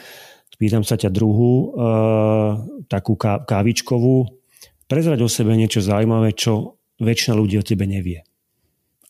Pýtam 0.56 0.86
sa 0.86 0.94
ťa 0.96 1.10
druhú, 1.12 1.74
uh, 1.74 2.62
takú 2.88 3.18
kávičkovú. 3.20 4.32
Prezrať 4.86 5.18
o 5.20 5.28
sebe 5.28 5.52
niečo 5.58 5.82
zaujímavé, 5.84 6.32
čo 6.32 6.80
väčšina 7.02 7.34
ľudí 7.36 7.58
o 7.60 7.66
tebe 7.66 7.84
nevie. 7.84 8.22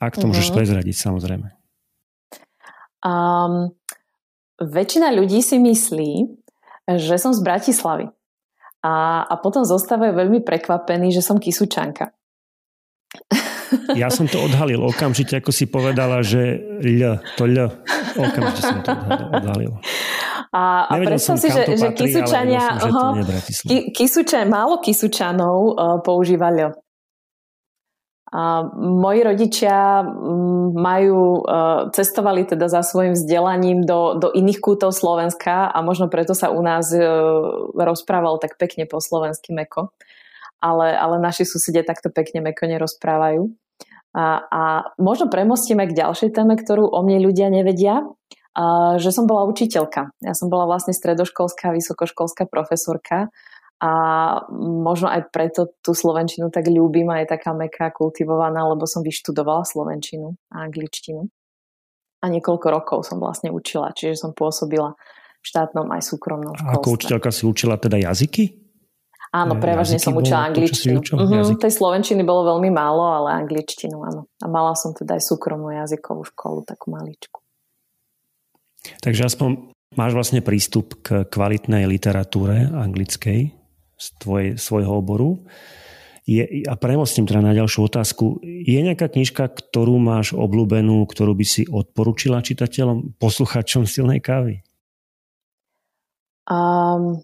Ak 0.00 0.18
to 0.18 0.26
uh-huh. 0.26 0.34
môžeš 0.34 0.50
mhm. 0.50 0.56
prezradiť, 0.56 0.96
samozrejme. 0.96 1.48
Um, 3.04 3.76
väčšina 4.58 5.12
ľudí 5.12 5.44
si 5.44 5.60
myslí, 5.60 6.12
že 6.96 7.14
som 7.20 7.36
z 7.36 7.40
Bratislavy 7.44 8.08
a, 8.84 9.24
a 9.24 9.34
potom 9.40 9.64
zostávajú 9.64 10.12
veľmi 10.12 10.44
prekvapení, 10.44 11.08
že 11.08 11.24
som 11.24 11.40
kysučanka. 11.40 12.12
Ja 13.96 14.12
som 14.12 14.28
to 14.28 14.38
odhalil 14.44 14.84
okamžite, 14.84 15.40
ako 15.40 15.50
si 15.50 15.64
povedala, 15.64 16.20
že 16.20 16.60
ľ, 16.84 17.18
to 17.40 17.48
ľ. 17.48 17.72
Okamžite 18.14 18.62
som 18.62 18.78
to 18.84 18.92
odhalil. 19.34 19.72
A, 20.54 20.86
a 20.86 20.94
predstav 21.02 21.34
si, 21.40 21.50
že, 21.50 21.66
patrí, 21.66 21.80
že 21.80 21.88
kysučania, 21.98 22.64
som, 22.78 23.18
že 23.18 23.90
kysučan, 23.90 24.46
málo 24.46 24.78
kysučanov 24.78 25.58
uh, 25.74 25.98
používa 26.04 26.52
ľ. 26.54 26.83
Moji 28.74 29.22
rodičia 29.22 30.02
mm, 30.02 30.74
majú, 30.74 31.38
e, 31.38 31.62
cestovali 31.94 32.42
teda 32.42 32.66
za 32.66 32.82
svojim 32.82 33.14
vzdelaním 33.14 33.86
do, 33.86 34.18
do 34.18 34.34
iných 34.34 34.58
kútov 34.58 34.90
Slovenska 34.90 35.70
a 35.70 35.78
možno 35.86 36.10
preto 36.10 36.34
sa 36.34 36.50
u 36.50 36.58
nás 36.58 36.90
e, 36.90 36.98
rozprával 37.78 38.42
tak 38.42 38.58
pekne 38.58 38.90
po 38.90 38.98
slovensky 38.98 39.54
meko. 39.54 39.94
Ale, 40.58 40.98
ale 40.98 41.22
naši 41.22 41.46
susedia 41.46 41.86
takto 41.86 42.10
pekne 42.10 42.42
meko 42.42 42.66
nerozprávajú. 42.66 43.54
A, 44.18 44.42
a 44.50 44.62
možno 44.98 45.30
premostíme 45.30 45.86
k 45.86 45.94
ďalšej 45.94 46.34
téme, 46.34 46.58
ktorú 46.58 46.90
o 46.90 47.06
mne 47.06 47.22
ľudia 47.30 47.54
nevedia, 47.54 48.02
a, 48.58 48.98
že 48.98 49.14
som 49.14 49.30
bola 49.30 49.46
učiteľka. 49.46 50.10
Ja 50.26 50.34
som 50.34 50.50
bola 50.50 50.66
vlastne 50.66 50.90
stredoškolská, 50.90 51.70
vysokoškolská 51.70 52.50
profesorka 52.50 53.30
a 53.84 53.90
možno 54.64 55.12
aj 55.12 55.28
preto 55.28 55.76
tú 55.84 55.92
slovenčinu 55.92 56.48
tak 56.48 56.72
ľúbim 56.72 57.04
a 57.12 57.20
je 57.20 57.36
taká 57.36 57.52
meká, 57.52 57.92
kultivovaná, 57.92 58.64
lebo 58.64 58.88
som 58.88 59.04
vyštudovala 59.04 59.68
slovenčinu 59.68 60.32
a 60.48 60.64
angličtinu. 60.64 61.28
A 62.24 62.32
niekoľko 62.32 62.66
rokov 62.72 62.98
som 63.04 63.20
vlastne 63.20 63.52
učila, 63.52 63.92
čiže 63.92 64.24
som 64.24 64.32
pôsobila 64.32 64.96
v 64.96 65.44
štátnom 65.44 65.92
aj 65.92 66.00
súkromnom 66.00 66.56
školstve. 66.56 66.72
A 66.72 66.80
ako 66.80 66.88
učiteľka 66.96 67.28
si 67.28 67.42
učila 67.44 67.76
teda 67.76 68.00
jazyky? 68.00 68.64
Áno, 69.34 69.60
prevažne 69.60 70.00
som 70.00 70.16
učila 70.16 70.48
angličtinu. 70.48 71.04
To, 71.04 71.20
uh-huh, 71.20 71.58
tej 71.60 71.72
slovenčiny 71.74 72.24
bolo 72.24 72.56
veľmi 72.56 72.72
málo, 72.72 73.04
ale 73.04 73.36
angličtinu 73.44 74.00
áno. 74.00 74.30
A 74.40 74.46
mala 74.48 74.72
som 74.78 74.96
teda 74.96 75.20
aj 75.20 75.28
súkromnú 75.28 75.74
jazykovú 75.74 76.24
školu, 76.32 76.64
takú 76.64 76.94
maličku. 76.94 77.42
Takže 79.02 79.28
aspoň 79.28 79.74
máš 79.98 80.14
vlastne 80.14 80.40
prístup 80.40 81.02
k 81.02 81.26
kvalitnej 81.26 81.84
literatúre 81.84 82.70
anglickej, 82.72 83.63
z 83.98 84.06
tvoj, 84.20 84.44
svojho 84.58 84.92
oboru. 85.00 85.42
Je, 86.24 86.64
a 86.64 86.72
premostím 86.80 87.28
teda 87.28 87.44
na 87.44 87.52
ďalšiu 87.52 87.84
otázku. 87.84 88.40
Je 88.40 88.80
nejaká 88.80 89.12
knižka, 89.12 89.44
ktorú 89.44 90.00
máš 90.00 90.32
obľúbenú, 90.32 91.04
ktorú 91.04 91.36
by 91.36 91.44
si 91.44 91.68
odporúčila 91.68 92.40
čitateľom, 92.40 93.20
posluchačom 93.20 93.84
silnej 93.84 94.24
kávy? 94.24 94.64
Um, 96.48 97.20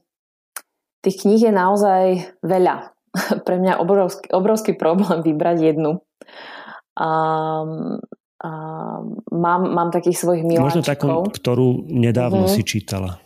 tých 1.01 1.25
kníh 1.25 1.41
je 1.41 1.53
naozaj 1.53 2.05
veľa. 2.45 2.93
Pre 3.47 3.57
mňa 3.57 3.81
obrovský, 3.81 4.29
obrovský 4.37 4.73
problém 4.77 5.25
vybrať 5.25 5.73
jednu. 5.73 6.05
Um, 7.01 8.05
um, 8.45 9.03
mám, 9.33 9.63
mám 9.65 9.89
takých 9.97 10.21
svojich 10.21 10.45
miláčkov. 10.45 10.77
Možno 10.77 10.85
takú, 10.85 11.09
ktorú 11.25 11.89
nedávno 11.89 12.45
uh-huh. 12.45 12.53
si 12.53 12.69
čítala. 12.69 13.17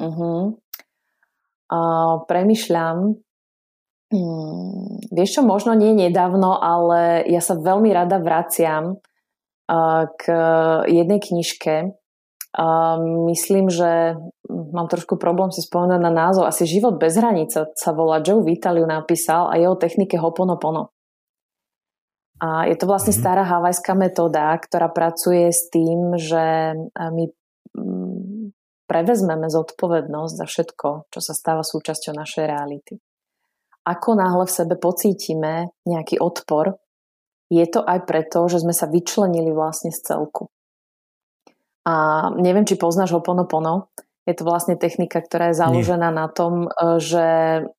Uh-huh 0.00 0.56
uh, 1.72 2.24
premyšľam, 2.24 3.16
hmm, 4.12 5.12
vieš 5.12 5.38
čo, 5.38 5.42
možno 5.44 5.72
nie 5.76 5.92
nedávno, 5.94 6.56
ale 6.58 7.24
ja 7.28 7.40
sa 7.40 7.56
veľmi 7.56 7.92
rada 7.92 8.20
vraciam 8.20 8.98
uh, 8.98 10.02
k 10.18 10.22
jednej 10.88 11.20
knižke. 11.20 11.94
Uh, 12.58 13.28
myslím, 13.28 13.68
že 13.68 14.16
mám 14.48 14.88
trošku 14.88 15.20
problém 15.20 15.52
si 15.52 15.60
spomenúť 15.60 16.00
na 16.00 16.08
názov. 16.08 16.48
Asi 16.48 16.64
Život 16.64 16.96
bez 16.96 17.14
hranice 17.20 17.68
sa 17.76 17.90
volá. 17.92 18.24
Joe 18.24 18.40
Vitaliu 18.40 18.88
napísal 18.88 19.52
a 19.52 19.60
jeho 19.60 19.76
technike 19.76 20.16
Hoponopono. 20.16 20.90
A 22.38 22.70
je 22.70 22.78
to 22.78 22.86
vlastne 22.86 23.10
mm-hmm. 23.10 23.26
stará 23.26 23.42
havajská 23.42 23.92
metóda, 23.98 24.54
ktorá 24.54 24.86
pracuje 24.88 25.50
s 25.50 25.66
tým, 25.74 26.14
že 26.14 26.72
my 26.94 27.24
prevezmeme 28.88 29.52
zodpovednosť 29.52 30.34
za 30.34 30.46
všetko, 30.48 30.88
čo 31.12 31.20
sa 31.20 31.32
stáva 31.36 31.60
súčasťou 31.60 32.16
našej 32.16 32.44
reality. 32.48 32.96
Ako 33.84 34.16
náhle 34.16 34.48
v 34.48 34.56
sebe 34.56 34.74
pocítime 34.80 35.72
nejaký 35.84 36.16
odpor, 36.18 36.80
je 37.48 37.64
to 37.68 37.80
aj 37.84 38.04
preto, 38.04 38.44
že 38.48 38.60
sme 38.60 38.72
sa 38.76 38.88
vyčlenili 38.88 39.52
vlastne 39.52 39.88
z 39.92 40.00
celku. 40.04 40.52
A 41.88 42.28
neviem, 42.36 42.68
či 42.68 42.76
poznáš 42.76 43.16
Hoponopono. 43.16 43.88
Je 44.28 44.36
to 44.36 44.44
vlastne 44.44 44.76
technika, 44.76 45.24
ktorá 45.24 45.48
je 45.48 45.60
založená 45.64 46.12
Nie. 46.12 46.18
na 46.20 46.26
tom, 46.28 46.68
e, 46.68 47.00
že 47.00 47.26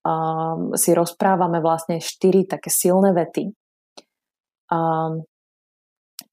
um, 0.02 0.74
si 0.74 0.98
rozprávame 0.98 1.62
vlastne 1.62 2.02
štyri 2.02 2.50
také 2.50 2.74
silné 2.74 3.14
vety. 3.14 3.54
Um, 4.74 5.30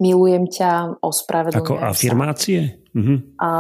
milujem 0.01 0.49
ťa, 0.49 1.05
ospravedlňujem 1.05 1.69
Ako 1.69 1.77
afirmácie? 1.77 2.81
Mm-hmm. 2.97 3.37
A, 3.37 3.51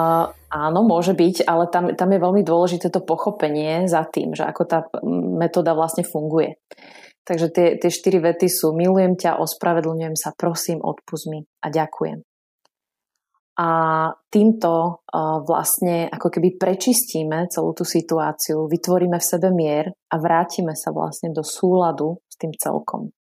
áno, 0.49 0.81
môže 0.89 1.13
byť, 1.13 1.45
ale 1.45 1.69
tam, 1.69 1.93
tam 1.93 2.09
je 2.09 2.25
veľmi 2.25 2.41
dôležité 2.41 2.89
to 2.89 3.05
pochopenie 3.05 3.85
za 3.85 4.09
tým, 4.09 4.33
že 4.33 4.49
ako 4.49 4.63
tá 4.65 4.89
metóda 5.37 5.77
vlastne 5.77 6.09
funguje. 6.09 6.57
Takže 7.27 7.53
tie, 7.53 7.67
tie 7.77 7.91
štyri 7.93 8.23
vety 8.23 8.49
sú 8.49 8.73
milujem 8.73 9.19
ťa, 9.19 9.37
ospravedlňujem 9.43 10.17
sa, 10.17 10.33
prosím, 10.33 10.81
odpust 10.81 11.29
mi 11.29 11.45
a 11.61 11.69
ďakujem. 11.69 12.25
A 13.57 13.69
týmto 14.29 15.01
uh, 15.01 15.41
vlastne 15.41 16.13
ako 16.13 16.29
keby 16.29 16.61
prečistíme 16.61 17.49
celú 17.49 17.73
tú 17.73 17.89
situáciu, 17.89 18.69
vytvoríme 18.69 19.17
v 19.17 19.29
sebe 19.33 19.49
mier 19.49 19.97
a 20.13 20.21
vrátime 20.21 20.77
sa 20.77 20.93
vlastne 20.93 21.33
do 21.33 21.41
súladu 21.41 22.21
s 22.29 22.37
tým 22.37 22.53
celkom. 22.53 23.17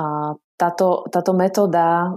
A 0.00 0.32
táto, 0.56 1.08
táto 1.10 1.32
metóda 1.34 2.14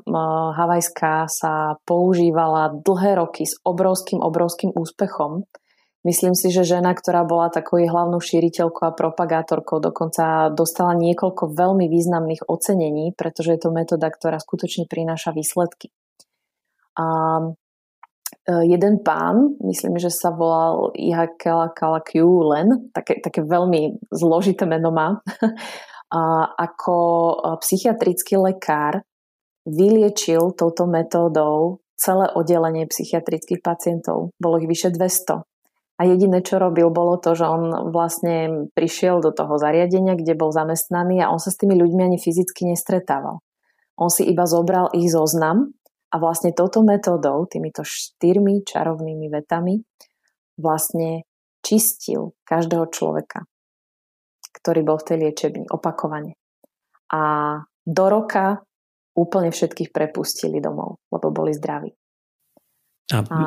havajská 0.53 1.25
sa 1.25 1.81
používala 1.87 2.75
dlhé 2.77 3.17
roky 3.17 3.47
s 3.47 3.57
obrovským, 3.65 4.21
obrovským 4.21 4.75
úspechom. 4.75 5.47
Myslím 6.05 6.37
si, 6.37 6.53
že 6.53 6.61
žena, 6.61 6.93
ktorá 6.93 7.25
bola 7.25 7.49
takou 7.49 7.81
hlavnou 7.81 8.21
šíriteľkou 8.21 8.85
a 8.85 8.93
propagátorkou, 8.93 9.81
dokonca 9.81 10.53
dostala 10.53 10.93
niekoľko 10.93 11.57
veľmi 11.57 11.89
významných 11.89 12.45
ocenení, 12.45 13.17
pretože 13.17 13.57
je 13.57 13.59
to 13.65 13.73
metóda, 13.73 14.13
ktorá 14.13 14.37
skutočne 14.37 14.85
prináša 14.85 15.33
výsledky. 15.33 15.89
A 16.93 17.05
e, 17.41 17.49
jeden 18.69 19.01
pán, 19.01 19.57
myslím, 19.65 19.97
že 19.97 20.13
sa 20.13 20.29
volal 20.29 20.93
Ihakela 20.93 21.73
Kalakiu 21.73 22.53
Len, 22.53 22.93
také, 22.93 23.17
také 23.17 23.41
veľmi 23.41 23.97
zložité 24.13 24.69
meno 24.69 24.93
má, 24.93 25.25
ako 26.55 26.97
psychiatrický 27.59 28.39
lekár 28.39 29.03
vyliečil 29.67 30.53
touto 30.53 30.85
metódou 30.87 31.81
celé 31.97 32.29
oddelenie 32.31 32.85
psychiatrických 32.87 33.59
pacientov. 33.59 34.31
Bolo 34.39 34.61
ich 34.61 34.69
vyše 34.69 34.93
200. 34.93 35.43
A 35.95 36.01
jediné, 36.03 36.43
čo 36.43 36.59
robil, 36.59 36.91
bolo 36.91 37.15
to, 37.15 37.39
že 37.39 37.47
on 37.47 37.91
vlastne 37.95 38.67
prišiel 38.75 39.23
do 39.23 39.31
toho 39.31 39.55
zariadenia, 39.55 40.19
kde 40.19 40.35
bol 40.35 40.51
zamestnaný 40.51 41.23
a 41.23 41.31
on 41.31 41.39
sa 41.39 41.55
s 41.55 41.59
tými 41.59 41.71
ľuďmi 41.79 42.11
ani 42.11 42.17
fyzicky 42.19 42.67
nestretával. 42.67 43.39
On 43.95 44.11
si 44.11 44.27
iba 44.27 44.43
zobral 44.43 44.91
ich 44.91 45.07
zoznam 45.07 45.71
a 46.11 46.15
vlastne 46.19 46.51
touto 46.51 46.83
metódou, 46.83 47.47
týmito 47.47 47.87
štyrmi 47.87 48.67
čarovnými 48.67 49.31
vetami, 49.31 49.79
vlastne 50.59 51.23
čistil 51.63 52.35
každého 52.43 52.91
človeka 52.91 53.47
ktorý 54.55 54.81
bol 54.87 54.97
v 54.97 55.07
tej 55.11 55.17
liečebni 55.27 55.65
opakovane. 55.67 56.39
A 57.11 57.21
do 57.85 58.05
roka 58.07 58.63
úplne 59.15 59.51
všetkých 59.51 59.91
prepustili 59.91 60.59
domov, 60.59 60.99
lebo 61.11 61.31
boli 61.31 61.55
zdraví. 61.55 61.91
A, 63.13 63.21
a 63.21 63.39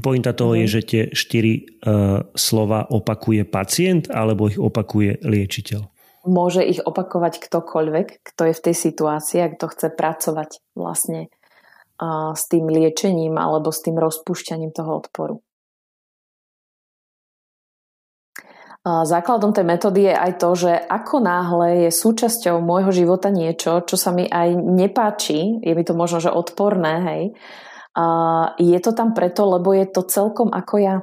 pointa 0.00 0.32
toho 0.32 0.56
je, 0.56 0.64
mhm. 0.64 0.72
že 0.72 0.80
tie 0.80 1.02
štyri 1.12 1.54
uh, 1.60 2.24
slova 2.32 2.88
opakuje 2.88 3.44
pacient 3.44 4.08
alebo 4.08 4.48
ich 4.48 4.56
opakuje 4.56 5.20
liečiteľ? 5.20 5.92
Môže 6.24 6.64
ich 6.64 6.80
opakovať 6.80 7.36
ktokoľvek, 7.36 8.24
kto 8.24 8.42
je 8.48 8.54
v 8.56 8.64
tej 8.64 8.76
situácii 8.80 9.44
a 9.44 9.52
kto 9.52 9.68
chce 9.76 9.92
pracovať 9.92 10.50
vlastne 10.72 11.28
uh, 12.00 12.32
s 12.32 12.48
tým 12.48 12.64
liečením 12.64 13.36
alebo 13.36 13.68
s 13.68 13.84
tým 13.84 14.00
rozpúšťaním 14.00 14.72
toho 14.72 15.04
odporu. 15.04 15.44
Základom 18.84 19.56
tej 19.56 19.64
metódy 19.64 20.12
je 20.12 20.14
aj 20.14 20.32
to, 20.36 20.50
že 20.52 20.72
ako 20.76 21.24
náhle 21.24 21.88
je 21.88 21.90
súčasťou 21.90 22.60
môjho 22.60 22.92
života 22.92 23.32
niečo, 23.32 23.80
čo 23.80 23.96
sa 23.96 24.12
mi 24.12 24.28
aj 24.28 24.60
nepáči, 24.60 25.56
je 25.64 25.72
mi 25.72 25.84
to 25.88 25.96
možno, 25.96 26.20
že 26.20 26.28
odporné, 26.28 26.94
hej, 27.00 27.22
je 28.60 28.78
to 28.84 28.92
tam 28.92 29.16
preto, 29.16 29.48
lebo 29.48 29.72
je 29.72 29.88
to 29.88 30.04
celkom 30.04 30.52
ako 30.52 30.74
ja. 30.84 30.96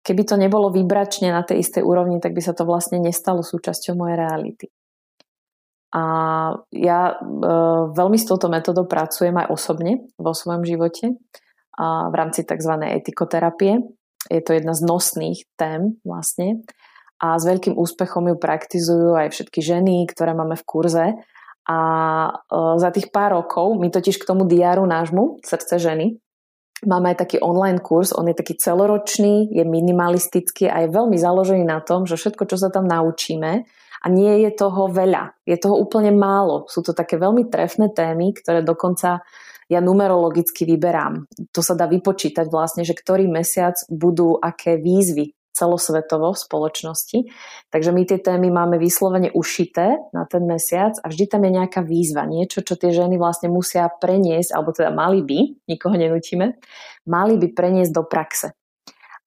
Keby 0.00 0.24
to 0.24 0.40
nebolo 0.40 0.72
vybračne 0.72 1.28
na 1.28 1.44
tej 1.44 1.60
istej 1.60 1.84
úrovni, 1.84 2.24
tak 2.24 2.32
by 2.32 2.40
sa 2.40 2.56
to 2.56 2.64
vlastne 2.64 2.98
nestalo 3.04 3.44
súčasťou 3.44 3.92
mojej 3.92 4.16
reality. 4.16 4.66
A 5.92 6.02
ja 6.72 7.00
e, 7.12 7.16
veľmi 7.92 8.16
s 8.16 8.24
touto 8.24 8.48
metodou 8.48 8.88
pracujem 8.88 9.36
aj 9.36 9.52
osobne 9.52 10.08
vo 10.16 10.32
svojom 10.32 10.64
živote 10.64 11.20
a 11.76 12.08
v 12.08 12.14
rámci 12.16 12.48
tzv. 12.48 12.72
etikoterapie 12.80 14.01
je 14.30 14.42
to 14.42 14.54
jedna 14.54 14.74
z 14.74 14.82
nosných 14.86 15.38
tém 15.58 15.98
vlastne. 16.06 16.62
A 17.22 17.38
s 17.38 17.46
veľkým 17.46 17.78
úspechom 17.78 18.26
ju 18.30 18.36
praktizujú 18.38 19.14
aj 19.14 19.30
všetky 19.30 19.62
ženy, 19.62 20.10
ktoré 20.10 20.34
máme 20.34 20.58
v 20.58 20.66
kurze. 20.66 21.06
A 21.70 21.78
e, 21.78 22.30
za 22.82 22.90
tých 22.90 23.14
pár 23.14 23.38
rokov, 23.38 23.78
my 23.78 23.86
totiž 23.94 24.18
k 24.18 24.26
tomu 24.26 24.42
diáru 24.50 24.82
nášmu, 24.82 25.38
srdce 25.46 25.78
ženy, 25.78 26.18
máme 26.82 27.14
aj 27.14 27.22
taký 27.22 27.38
online 27.38 27.78
kurz, 27.78 28.10
on 28.10 28.26
je 28.26 28.34
taký 28.34 28.58
celoročný, 28.58 29.54
je 29.54 29.62
minimalistický 29.62 30.66
a 30.66 30.82
je 30.82 30.88
veľmi 30.90 31.14
založený 31.14 31.62
na 31.62 31.78
tom, 31.78 32.10
že 32.10 32.18
všetko, 32.18 32.50
čo 32.50 32.58
sa 32.58 32.74
tam 32.74 32.90
naučíme, 32.90 33.62
a 34.02 34.06
nie 34.10 34.42
je 34.42 34.50
toho 34.50 34.90
veľa, 34.90 35.46
je 35.46 35.54
toho 35.62 35.78
úplne 35.78 36.10
málo. 36.10 36.66
Sú 36.66 36.82
to 36.82 36.90
také 36.90 37.14
veľmi 37.22 37.46
trefné 37.46 37.94
témy, 37.94 38.34
ktoré 38.34 38.66
dokonca 38.66 39.22
ja 39.72 39.80
numerologicky 39.80 40.68
vyberám. 40.68 41.24
To 41.56 41.64
sa 41.64 41.72
dá 41.72 41.88
vypočítať 41.88 42.52
vlastne, 42.52 42.84
že 42.84 42.92
ktorý 42.92 43.24
mesiac 43.32 43.80
budú 43.88 44.36
aké 44.36 44.76
výzvy 44.76 45.32
celosvetovo 45.52 46.32
v 46.32 46.42
spoločnosti. 46.42 47.18
Takže 47.68 47.90
my 47.92 48.02
tie 48.08 48.18
témy 48.20 48.48
máme 48.48 48.80
vyslovene 48.80 49.28
ušité 49.32 50.00
na 50.16 50.24
ten 50.24 50.48
mesiac 50.48 50.96
a 51.04 51.12
vždy 51.12 51.24
tam 51.28 51.44
je 51.44 51.52
nejaká 51.60 51.80
výzva, 51.84 52.24
niečo, 52.24 52.64
čo 52.64 52.74
tie 52.76 52.88
ženy 52.92 53.20
vlastne 53.20 53.52
musia 53.52 53.88
preniesť, 53.88 54.56
alebo 54.56 54.72
teda 54.72 54.88
mali 54.92 55.20
by, 55.20 55.40
nikoho 55.68 55.96
nenutíme, 55.96 56.56
mali 57.04 57.34
by 57.36 57.52
preniesť 57.52 57.92
do 57.92 58.04
praxe. 58.04 58.56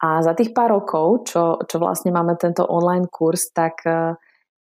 A 0.02 0.22
za 0.26 0.36
tých 0.36 0.52
pár 0.52 0.76
rokov, 0.76 1.30
čo, 1.32 1.62
čo 1.66 1.78
vlastne 1.80 2.12
máme 2.12 2.36
tento 2.36 2.66
online 2.68 3.08
kurz, 3.08 3.54
tak 3.54 3.80
uh, 3.88 4.18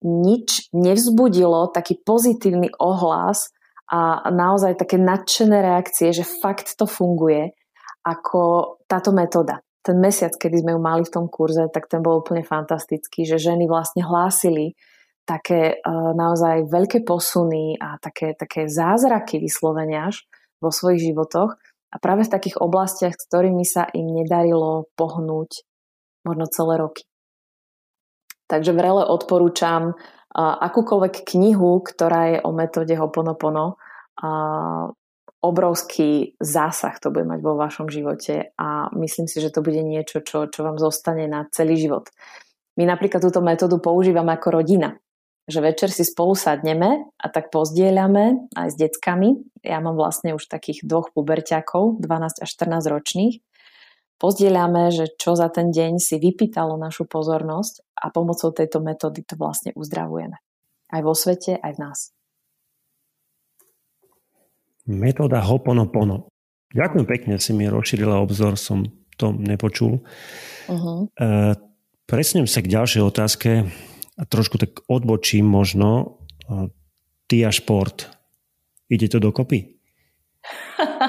nič 0.05 0.69
nevzbudilo 0.75 1.73
taký 1.73 1.97
pozitívny 1.97 2.69
ohlas 2.77 3.49
a 3.87 4.27
naozaj 4.27 4.75
také 4.75 4.99
nadšené 4.99 5.63
reakcie, 5.63 6.11
že 6.11 6.27
fakt 6.27 6.75
to 6.75 6.83
funguje 6.83 7.55
ako 8.03 8.75
táto 8.87 9.15
metóda. 9.15 9.63
Ten 9.79 10.03
mesiac, 10.03 10.35
kedy 10.35 10.63
sme 10.63 10.75
ju 10.75 10.81
mali 10.83 11.07
v 11.07 11.13
tom 11.15 11.31
kurze, 11.31 11.71
tak 11.71 11.87
ten 11.87 12.03
bol 12.03 12.19
úplne 12.19 12.43
fantastický, 12.43 13.23
že 13.23 13.39
ženy 13.39 13.71
vlastne 13.71 14.03
hlásili 14.03 14.75
také 15.23 15.79
uh, 15.79 16.11
naozaj 16.15 16.67
veľké 16.67 17.07
posuny 17.07 17.79
a 17.79 17.99
také, 17.99 18.35
také 18.35 18.67
zázraky 18.67 19.39
vyslovenia 19.39 20.11
až 20.11 20.23
vo 20.59 20.71
svojich 20.71 21.11
životoch 21.11 21.55
a 21.91 21.95
práve 21.99 22.27
v 22.27 22.33
takých 22.35 22.59
oblastiach, 22.59 23.15
s 23.15 23.27
ktorými 23.31 23.63
sa 23.63 23.87
im 23.91 24.11
nedarilo 24.11 24.91
pohnúť 24.99 25.63
možno 26.27 26.47
celé 26.51 26.79
roky. 26.79 27.03
Takže 28.47 28.71
vrele 28.71 29.03
odporúčam 29.03 29.95
akúkoľvek 30.35 31.23
knihu, 31.23 31.79
ktorá 31.79 32.21
je 32.35 32.37
o 32.43 32.51
metóde 32.51 32.93
Hoponopono, 32.99 33.79
obrovský 35.37 36.33
zásah 36.41 36.97
to 36.97 37.13
bude 37.13 37.29
mať 37.29 37.39
vo 37.45 37.53
vašom 37.55 37.87
živote 37.87 38.51
a 38.57 38.89
myslím 38.97 39.29
si, 39.29 39.37
že 39.37 39.53
to 39.53 39.61
bude 39.61 39.79
niečo, 39.85 40.25
čo, 40.25 40.49
čo 40.49 40.65
vám 40.65 40.81
zostane 40.81 41.29
na 41.29 41.45
celý 41.53 41.77
život. 41.77 42.09
My 42.77 42.85
napríklad 42.85 43.21
túto 43.21 43.41
metódu 43.41 43.77
používame 43.81 44.33
ako 44.33 44.61
rodina. 44.61 44.97
Že 45.47 45.63
večer 45.63 45.89
si 45.95 46.03
spolu 46.03 46.35
sadneme 46.35 47.07
a 47.15 47.25
tak 47.31 47.55
pozdieľame 47.55 48.51
aj 48.51 48.67
s 48.67 48.75
deckami. 48.75 49.39
Ja 49.63 49.79
mám 49.79 49.95
vlastne 49.95 50.35
už 50.35 50.43
takých 50.51 50.83
dvoch 50.83 51.15
puberťakov, 51.15 52.03
12 52.03 52.43
až 52.43 52.49
14 52.51 52.91
ročných. 52.91 53.35
Pozdieľame, 54.17 54.89
že 54.89 55.13
čo 55.13 55.37
za 55.37 55.45
ten 55.53 55.69
deň 55.69 56.01
si 56.01 56.17
vypýtalo 56.17 56.73
našu 56.73 57.05
pozornosť 57.05 57.85
a 58.01 58.09
pomocou 58.09 58.49
tejto 58.49 58.81
metódy 58.81 59.21
to 59.21 59.37
vlastne 59.37 59.77
uzdravujeme. 59.77 60.33
Aj 60.89 61.01
vo 61.05 61.13
svete, 61.13 61.61
aj 61.61 61.71
v 61.77 61.79
nás. 61.85 61.99
Metóda 64.89 65.43
Hoponopono. 65.45 66.33
Ďakujem 66.73 67.05
pekne, 67.05 67.33
si 67.37 67.53
mi 67.53 67.69
rozšírila 67.69 68.17
obzor, 68.17 68.57
som 68.57 68.89
to 69.21 69.35
nepočul. 69.35 70.01
Uh-huh. 70.65 71.11
E, 71.13 71.53
presnem 72.09 72.49
sa 72.49 72.65
k 72.65 72.71
ďalšej 72.71 73.01
otázke 73.03 73.51
a 74.17 74.23
trošku 74.25 74.57
tak 74.57 74.81
odbočím 74.89 75.45
možno. 75.45 76.21
E, 76.47 76.71
ty 77.27 77.43
a 77.43 77.51
šport. 77.51 78.09
Ide 78.87 79.11
to 79.11 79.19
dokopy? 79.19 79.77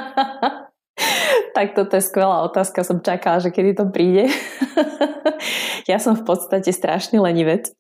tak 1.59 1.75
toto 1.75 1.99
je 1.99 2.07
skvelá 2.07 2.47
otázka. 2.47 2.87
Som 2.87 3.03
čakala, 3.03 3.43
že 3.43 3.51
kedy 3.51 3.75
to 3.75 3.91
príde. 3.91 4.31
ja 5.91 5.99
som 5.99 6.15
v 6.15 6.23
podstate 6.23 6.71
strašný 6.71 7.19
lenivec. 7.19 7.75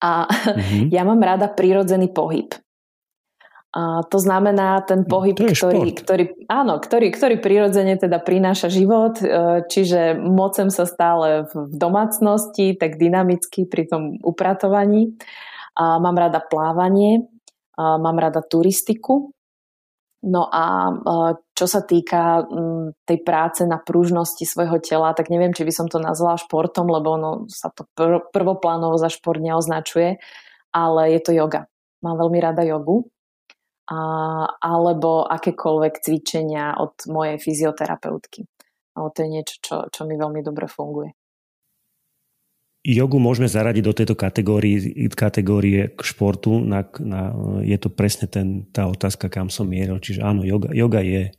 A 0.00 0.24
mm-hmm. 0.24 0.88
ja 0.96 1.04
mám 1.04 1.20
rada 1.20 1.52
prirodzený 1.52 2.08
pohyb. 2.08 2.56
A 3.70 4.02
to 4.08 4.18
znamená 4.18 4.82
ten 4.82 5.04
no, 5.04 5.12
pohyb, 5.12 5.36
ktorý, 5.36 5.94
ktorý, 5.94 6.24
áno, 6.50 6.82
ktorý, 6.82 7.14
ktorý 7.14 7.38
prirodzene 7.38 7.94
teda 7.94 8.18
prináša 8.18 8.66
život, 8.66 9.22
e, 9.22 9.62
čiže 9.62 10.18
mocem 10.18 10.74
sa 10.74 10.90
stále 10.90 11.46
v 11.46 11.70
domácnosti, 11.70 12.74
tak 12.74 12.98
dynamicky 12.98 13.70
pri 13.70 13.86
tom 13.86 14.18
upratovaní. 14.26 15.14
A 15.78 16.02
mám 16.02 16.18
rada 16.18 16.42
plávanie, 16.42 17.30
a 17.78 17.94
mám 17.94 18.18
rada 18.18 18.42
turistiku, 18.42 19.30
No 20.20 20.44
a 20.52 20.92
čo 21.56 21.64
sa 21.64 21.80
týka 21.80 22.44
mm, 22.44 23.08
tej 23.08 23.18
práce 23.24 23.64
na 23.64 23.80
pružnosti 23.80 24.44
svojho 24.44 24.76
tela, 24.84 25.16
tak 25.16 25.32
neviem, 25.32 25.56
či 25.56 25.64
by 25.64 25.72
som 25.72 25.88
to 25.88 25.96
nazvala 25.96 26.36
športom, 26.36 26.92
lebo 26.92 27.16
ono 27.16 27.30
sa 27.48 27.72
to 27.72 27.88
prvoplánovo 28.28 29.00
za 29.00 29.08
šport 29.08 29.40
neoznačuje, 29.40 30.20
ale 30.76 31.02
je 31.16 31.20
to 31.24 31.32
yoga. 31.32 31.72
Mám 32.04 32.20
veľmi 32.20 32.38
rada 32.40 32.64
jogu. 32.68 33.08
A, 33.90 33.98
alebo 34.62 35.26
akékoľvek 35.26 35.98
cvičenia 35.98 36.78
od 36.78 36.94
mojej 37.10 37.42
fyzioterapeutky. 37.42 38.46
Ale 38.94 39.08
to 39.10 39.18
je 39.26 39.28
niečo, 39.28 39.54
čo, 39.58 39.76
čo 39.90 40.06
mi 40.06 40.14
veľmi 40.14 40.46
dobre 40.46 40.70
funguje 40.70 41.10
jogu 42.80 43.20
môžeme 43.20 43.48
zaradiť 43.48 43.84
do 43.84 43.92
tejto 43.92 44.16
kategórie, 44.16 45.08
kategórie 45.12 45.92
k 45.92 46.00
športu. 46.00 46.60
Na, 46.64 46.84
na, 47.00 47.32
je 47.60 47.76
to 47.76 47.92
presne 47.92 48.26
ten, 48.26 48.64
tá 48.72 48.88
otázka, 48.88 49.28
kam 49.28 49.52
som 49.52 49.68
mieril. 49.68 50.00
Čiže 50.00 50.24
áno, 50.24 50.42
yoga, 50.44 50.72
yoga 50.72 51.00
je 51.04 51.32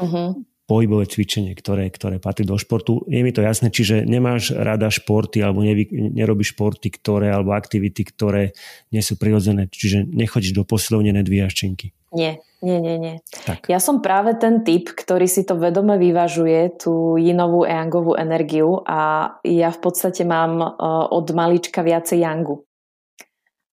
uh-huh. 0.00 0.36
Pohybové 0.66 1.06
cvičenie, 1.06 1.54
ktoré, 1.54 1.86
ktoré 1.94 2.18
patrí 2.18 2.42
do 2.42 2.58
športu. 2.58 3.06
Je 3.06 3.22
mi 3.22 3.30
to 3.30 3.38
jasné, 3.40 3.70
čiže 3.70 4.02
nemáš 4.02 4.50
rada 4.50 4.90
športy 4.90 5.38
alebo 5.38 5.62
nevy, 5.62 5.86
nerobíš 5.90 6.58
športy, 6.58 6.90
ktoré, 6.90 7.30
alebo 7.30 7.54
aktivity, 7.54 8.02
ktoré 8.02 8.50
nie 8.90 9.00
sú 9.00 9.14
prirodzené. 9.14 9.70
Čiže 9.70 10.10
nechodíš 10.10 10.58
do 10.58 10.66
posilovne, 10.66 11.14
nedvíjaš 11.14 11.54
činky. 11.54 11.94
Nie, 12.10 12.42
nie, 12.66 12.82
nie, 12.82 12.98
nie. 12.98 13.14
Tak. 13.46 13.70
Ja 13.70 13.78
som 13.78 14.02
práve 14.02 14.34
ten 14.34 14.66
typ, 14.66 14.90
ktorý 14.90 15.30
si 15.30 15.46
to 15.46 15.54
vedome 15.54 16.02
vyvažuje, 16.02 16.82
tú 16.82 17.14
jinovú 17.14 17.62
yangovú 17.62 18.18
energiu 18.18 18.82
a 18.82 19.30
ja 19.46 19.70
v 19.70 19.78
podstate 19.78 20.26
mám 20.26 20.58
uh, 20.58 21.06
od 21.14 21.30
malička 21.30 21.86
viacej 21.86 22.26
yangu. 22.26 22.65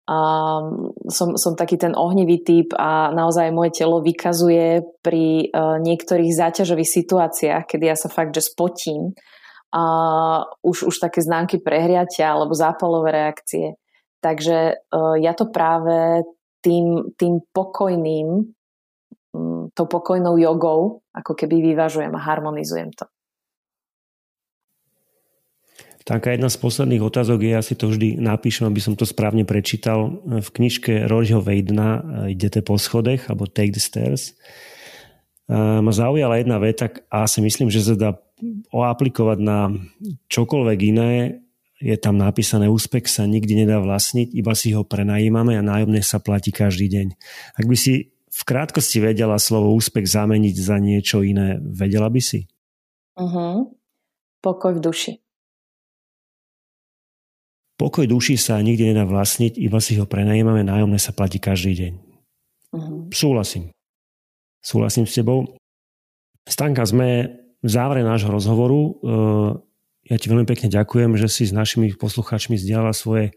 Um, 0.02 0.90
som, 1.06 1.38
som 1.38 1.54
taký 1.54 1.78
ten 1.78 1.94
ohnivý 1.94 2.42
typ 2.42 2.74
a 2.74 3.14
naozaj 3.14 3.54
moje 3.54 3.70
telo 3.78 4.02
vykazuje 4.02 4.82
pri 4.98 5.46
uh, 5.54 5.78
niektorých 5.78 6.34
záťažových 6.34 6.90
situáciách, 6.90 7.62
kedy 7.70 7.86
ja 7.86 7.94
sa 7.94 8.10
fakt, 8.10 8.34
že 8.34 8.42
spotím, 8.42 9.14
uh, 9.14 10.42
už, 10.66 10.90
už 10.90 10.96
také 10.98 11.22
známky 11.22 11.62
prehriatia 11.62 12.34
alebo 12.34 12.50
zápalové 12.50 13.14
reakcie. 13.14 13.78
Takže 14.18 14.82
uh, 14.90 15.14
ja 15.22 15.38
to 15.38 15.54
práve 15.54 16.26
tým, 16.66 17.14
tým 17.14 17.38
pokojným, 17.54 18.50
mm, 19.38 19.64
tou 19.70 19.86
pokojnou 19.86 20.34
jogou, 20.34 21.06
ako 21.14 21.32
keby 21.38 21.62
vyvažujem 21.74 22.10
a 22.10 22.24
harmonizujem 22.26 22.90
to. 22.90 23.06
Taká 26.02 26.34
jedna 26.34 26.50
z 26.50 26.58
posledných 26.58 27.02
otázok 27.02 27.38
je, 27.46 27.50
ja 27.54 27.62
si 27.62 27.78
to 27.78 27.86
vždy 27.86 28.18
napíšem, 28.18 28.66
aby 28.66 28.82
som 28.82 28.98
to 28.98 29.06
správne 29.06 29.46
prečítal. 29.46 30.18
V 30.26 30.48
knižke 30.50 31.06
Roryho 31.06 31.38
Vejdna 31.38 31.88
e, 31.98 32.00
Idete 32.34 32.58
po 32.60 32.74
schodech, 32.74 33.30
alebo 33.30 33.46
Take 33.46 33.76
the 33.76 33.82
Stairs, 33.82 34.34
e, 35.46 35.54
ma 35.54 35.92
zaujala 35.94 36.42
jedna 36.42 36.58
veta 36.58 36.90
a 37.06 37.30
si 37.30 37.38
myslím, 37.38 37.70
že 37.70 37.86
sa 37.86 37.94
dá 37.94 38.10
oaplikovať 38.74 39.38
na 39.38 39.70
čokoľvek 40.26 40.78
iné 40.90 41.42
je 41.82 41.98
tam 41.98 42.14
napísané, 42.14 42.70
úspech 42.70 43.10
sa 43.10 43.26
nikdy 43.26 43.66
nedá 43.66 43.82
vlastniť, 43.82 44.30
iba 44.38 44.54
si 44.54 44.70
ho 44.70 44.86
prenajímame 44.86 45.58
a 45.58 45.66
nájomne 45.66 45.98
sa 45.98 46.22
platí 46.22 46.54
každý 46.54 46.86
deň. 46.86 47.06
Ak 47.58 47.66
by 47.66 47.74
si 47.74 48.14
v 48.32 48.42
krátkosti 48.46 49.02
vedela 49.02 49.36
slovo 49.42 49.74
úspech 49.74 50.06
zameniť 50.06 50.54
za 50.56 50.78
niečo 50.78 51.26
iné, 51.26 51.58
vedela 51.58 52.06
by 52.06 52.22
si? 52.22 52.46
Uh-huh. 53.18 53.74
Pokoj 54.40 54.78
v 54.78 54.80
duši. 54.80 55.12
Pokoj 57.82 58.06
duši 58.06 58.38
sa 58.38 58.62
nikdy 58.62 58.94
nedá 58.94 59.02
vlastniť, 59.02 59.58
iba 59.58 59.82
si 59.82 59.98
ho 59.98 60.06
prenajímame, 60.06 60.62
nájomne 60.62 61.02
sa 61.02 61.10
platí 61.10 61.42
každý 61.42 61.74
deň. 61.74 61.92
Uh-huh. 62.70 63.10
Súhlasím. 63.10 63.74
Súhlasím 64.62 65.10
s 65.10 65.18
tebou. 65.18 65.58
Stanka, 66.46 66.86
sme 66.86 67.42
v 67.58 67.66
závere 67.66 68.06
nášho 68.06 68.30
rozhovoru. 68.30 69.02
Ja 70.06 70.14
ti 70.14 70.30
veľmi 70.30 70.46
pekne 70.46 70.70
ďakujem, 70.70 71.18
že 71.18 71.26
si 71.26 71.42
s 71.42 71.50
našimi 71.50 71.90
poslucháčmi 71.98 72.54
zdieľala 72.54 72.94
svoje 72.94 73.34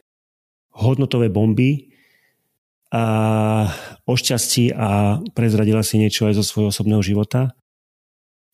hodnotové 0.78 1.34
bomby 1.34 1.90
a 2.94 3.06
o 4.06 4.14
šťastí 4.14 4.78
a 4.78 5.26
prezradila 5.34 5.82
si 5.82 5.98
niečo 5.98 6.30
aj 6.30 6.38
zo 6.38 6.46
svojho 6.46 6.70
osobného 6.70 7.02
života. 7.02 7.58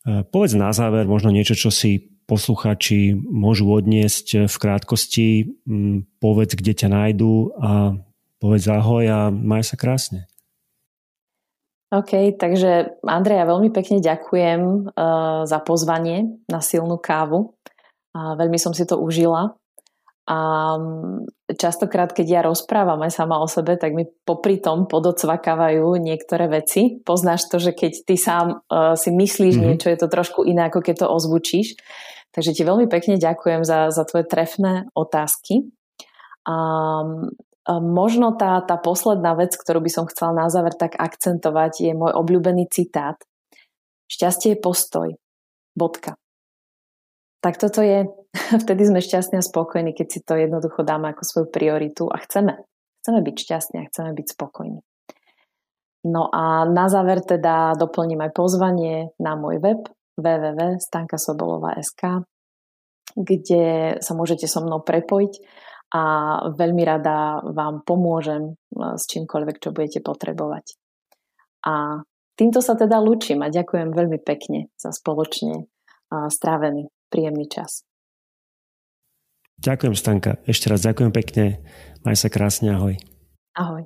Povedz 0.07 0.55
na 0.55 0.71
záver 0.71 1.03
možno 1.03 1.35
niečo, 1.35 1.51
čo 1.51 1.67
si 1.67 2.15
poslucháči 2.31 3.11
môžu 3.11 3.67
odniesť 3.67 4.47
v 4.47 4.55
krátkosti. 4.55 5.27
Mm, 5.67 6.07
povedz, 6.23 6.55
kde 6.55 6.71
ťa 6.71 6.87
nájdú 6.87 7.51
a 7.59 7.99
povedz 8.39 8.71
ahoj 8.71 9.03
a 9.11 9.19
maj 9.27 9.67
sa 9.67 9.75
krásne. 9.75 10.31
OK, 11.91 12.39
takže 12.39 13.03
Andreja, 13.03 13.43
veľmi 13.43 13.67
pekne 13.75 13.99
ďakujem 13.99 14.61
uh, 14.63 15.43
za 15.43 15.59
pozvanie 15.59 16.39
na 16.47 16.63
silnú 16.63 16.95
kávu 16.95 17.51
a 18.15 18.39
veľmi 18.39 18.55
som 18.55 18.71
si 18.71 18.87
to 18.87 18.95
užila. 18.95 19.59
A 20.23 20.37
mm, 20.79 21.51
častokrát, 21.59 22.15
keď 22.15 22.27
ja 22.31 22.41
rozprávam 22.47 23.03
aj 23.03 23.11
sama 23.11 23.43
o 23.43 23.47
sebe, 23.51 23.75
tak 23.75 23.91
mi 23.91 24.07
popri 24.07 24.63
tom 24.63 24.87
podocvakávajú 24.87 25.99
niektoré 25.99 26.47
veci. 26.47 27.03
Poznáš 27.03 27.51
to, 27.51 27.59
že 27.59 27.75
keď 27.75 27.91
ty 28.07 28.15
sám 28.15 28.63
uh, 28.71 28.95
si 28.95 29.11
myslíš 29.11 29.59
mm-hmm. 29.59 29.67
niečo, 29.75 29.91
je 29.91 29.99
to 29.99 30.07
trošku 30.07 30.47
iné, 30.47 30.71
ako 30.71 30.79
keď 30.79 31.03
to 31.03 31.07
ozvučíš. 31.11 31.75
Takže 32.31 32.55
ti 32.55 32.63
veľmi 32.63 32.87
pekne 32.87 33.19
ďakujem 33.19 33.67
za, 33.67 33.91
za 33.91 34.03
tvoje 34.07 34.23
trefné 34.27 34.87
otázky. 34.95 35.67
A, 36.47 36.55
možno 37.79 38.33
tá, 38.33 38.63
tá 38.65 38.75
posledná 38.81 39.37
vec, 39.37 39.53
ktorú 39.53 39.85
by 39.85 39.91
som 39.91 40.05
chcela 40.09 40.33
na 40.33 40.47
záver 40.49 40.73
tak 40.73 40.97
akcentovať, 40.97 41.91
je 41.91 41.93
môj 41.93 42.15
obľúbený 42.17 42.65
citát. 42.71 43.19
Šťastie 44.09 44.57
je 44.57 44.63
postoj. 44.63 45.07
Bodka. 45.77 46.17
Tak 47.41 47.57
toto 47.57 47.81
je, 47.81 48.09
vtedy 48.63 48.81
sme 48.85 48.99
šťastní 48.99 49.39
a 49.39 49.45
spokojní, 49.45 49.93
keď 49.93 50.07
si 50.09 50.19
to 50.25 50.35
jednoducho 50.35 50.81
dáme 50.81 51.13
ako 51.13 51.23
svoju 51.23 51.47
prioritu 51.53 52.09
a 52.09 52.17
chceme. 52.21 52.59
Chceme 53.01 53.19
byť 53.21 53.35
šťastní 53.37 53.77
a 53.81 53.87
chceme 53.89 54.11
byť 54.13 54.27
spokojní. 54.37 54.81
No 56.01 56.33
a 56.33 56.65
na 56.65 56.89
záver 56.89 57.21
teda 57.21 57.77
doplním 57.77 58.25
aj 58.25 58.31
pozvanie 58.33 59.13
na 59.21 59.37
môj 59.37 59.61
web 59.61 59.85
www.stankasobolova.sk 60.19 62.27
kde 63.15 63.95
sa 63.99 64.13
môžete 64.15 64.47
so 64.47 64.63
mnou 64.63 64.83
prepojiť 64.83 65.33
a 65.91 66.03
veľmi 66.55 66.83
rada 66.87 67.43
vám 67.43 67.83
pomôžem 67.83 68.55
s 68.71 69.03
čímkoľvek, 69.11 69.59
čo 69.59 69.75
budete 69.75 69.99
potrebovať. 69.99 70.79
A 71.67 71.99
týmto 72.39 72.63
sa 72.63 72.79
teda 72.79 73.03
lúčim 73.03 73.43
a 73.43 73.51
ďakujem 73.51 73.91
veľmi 73.91 74.19
pekne 74.23 74.71
za 74.79 74.95
spoločne 74.95 75.67
strávený 76.07 76.87
príjemný 77.11 77.51
čas. 77.51 77.83
Ďakujem, 79.61 79.93
Stanka. 79.93 80.41
Ešte 80.47 80.73
raz 80.73 80.81
ďakujem 80.81 81.11
pekne. 81.13 81.61
Maj 82.01 82.17
sa 82.17 82.33
krásne, 82.33 82.73
ahoj. 82.73 82.97
Ahoj. 83.53 83.85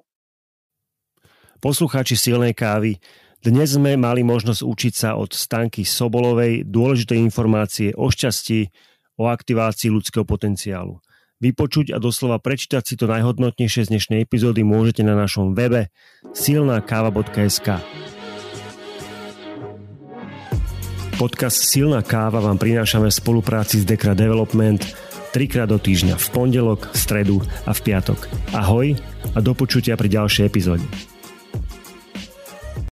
Poslucháči 1.60 2.16
silnej 2.16 2.54
kávy, 2.54 3.02
dnes 3.46 3.78
sme 3.78 3.94
mali 3.94 4.26
možnosť 4.26 4.62
učiť 4.66 4.94
sa 4.98 5.14
od 5.14 5.30
Stanky 5.30 5.86
Sobolovej 5.86 6.66
dôležité 6.66 7.14
informácie 7.14 7.94
o 7.94 8.10
šťastí, 8.10 8.74
o 9.22 9.30
aktivácii 9.30 9.94
ľudského 9.94 10.26
potenciálu. 10.26 10.98
Vypočuť 11.38 11.94
a 11.94 12.02
doslova 12.02 12.42
prečítať 12.42 12.82
si 12.82 12.98
to 12.98 13.06
najhodnotnejšie 13.06 13.86
z 13.86 13.92
dnešnej 13.94 14.20
epizódy 14.26 14.66
môžete 14.66 15.06
na 15.06 15.14
našom 15.14 15.54
webe 15.54 15.94
silnakáva.sk. 16.34 17.86
Podcast 21.16 21.64
Silná 21.64 22.02
káva 22.02 22.42
vám 22.42 22.58
prinášame 22.58 23.14
v 23.14 23.16
spolupráci 23.16 23.80
s 23.80 23.86
Dekra 23.86 24.18
Development 24.18 24.82
trikrát 25.32 25.70
do 25.70 25.78
týždňa 25.78 26.18
v 26.18 26.28
pondelok, 26.34 26.90
v 26.92 26.98
stredu 26.98 27.38
a 27.68 27.72
v 27.76 27.80
piatok. 27.84 28.26
Ahoj 28.58 28.98
a 29.36 29.40
do 29.44 29.54
počutia 29.54 29.94
pri 30.00 30.08
ďalšej 30.08 30.44
epizóde. 30.50 31.15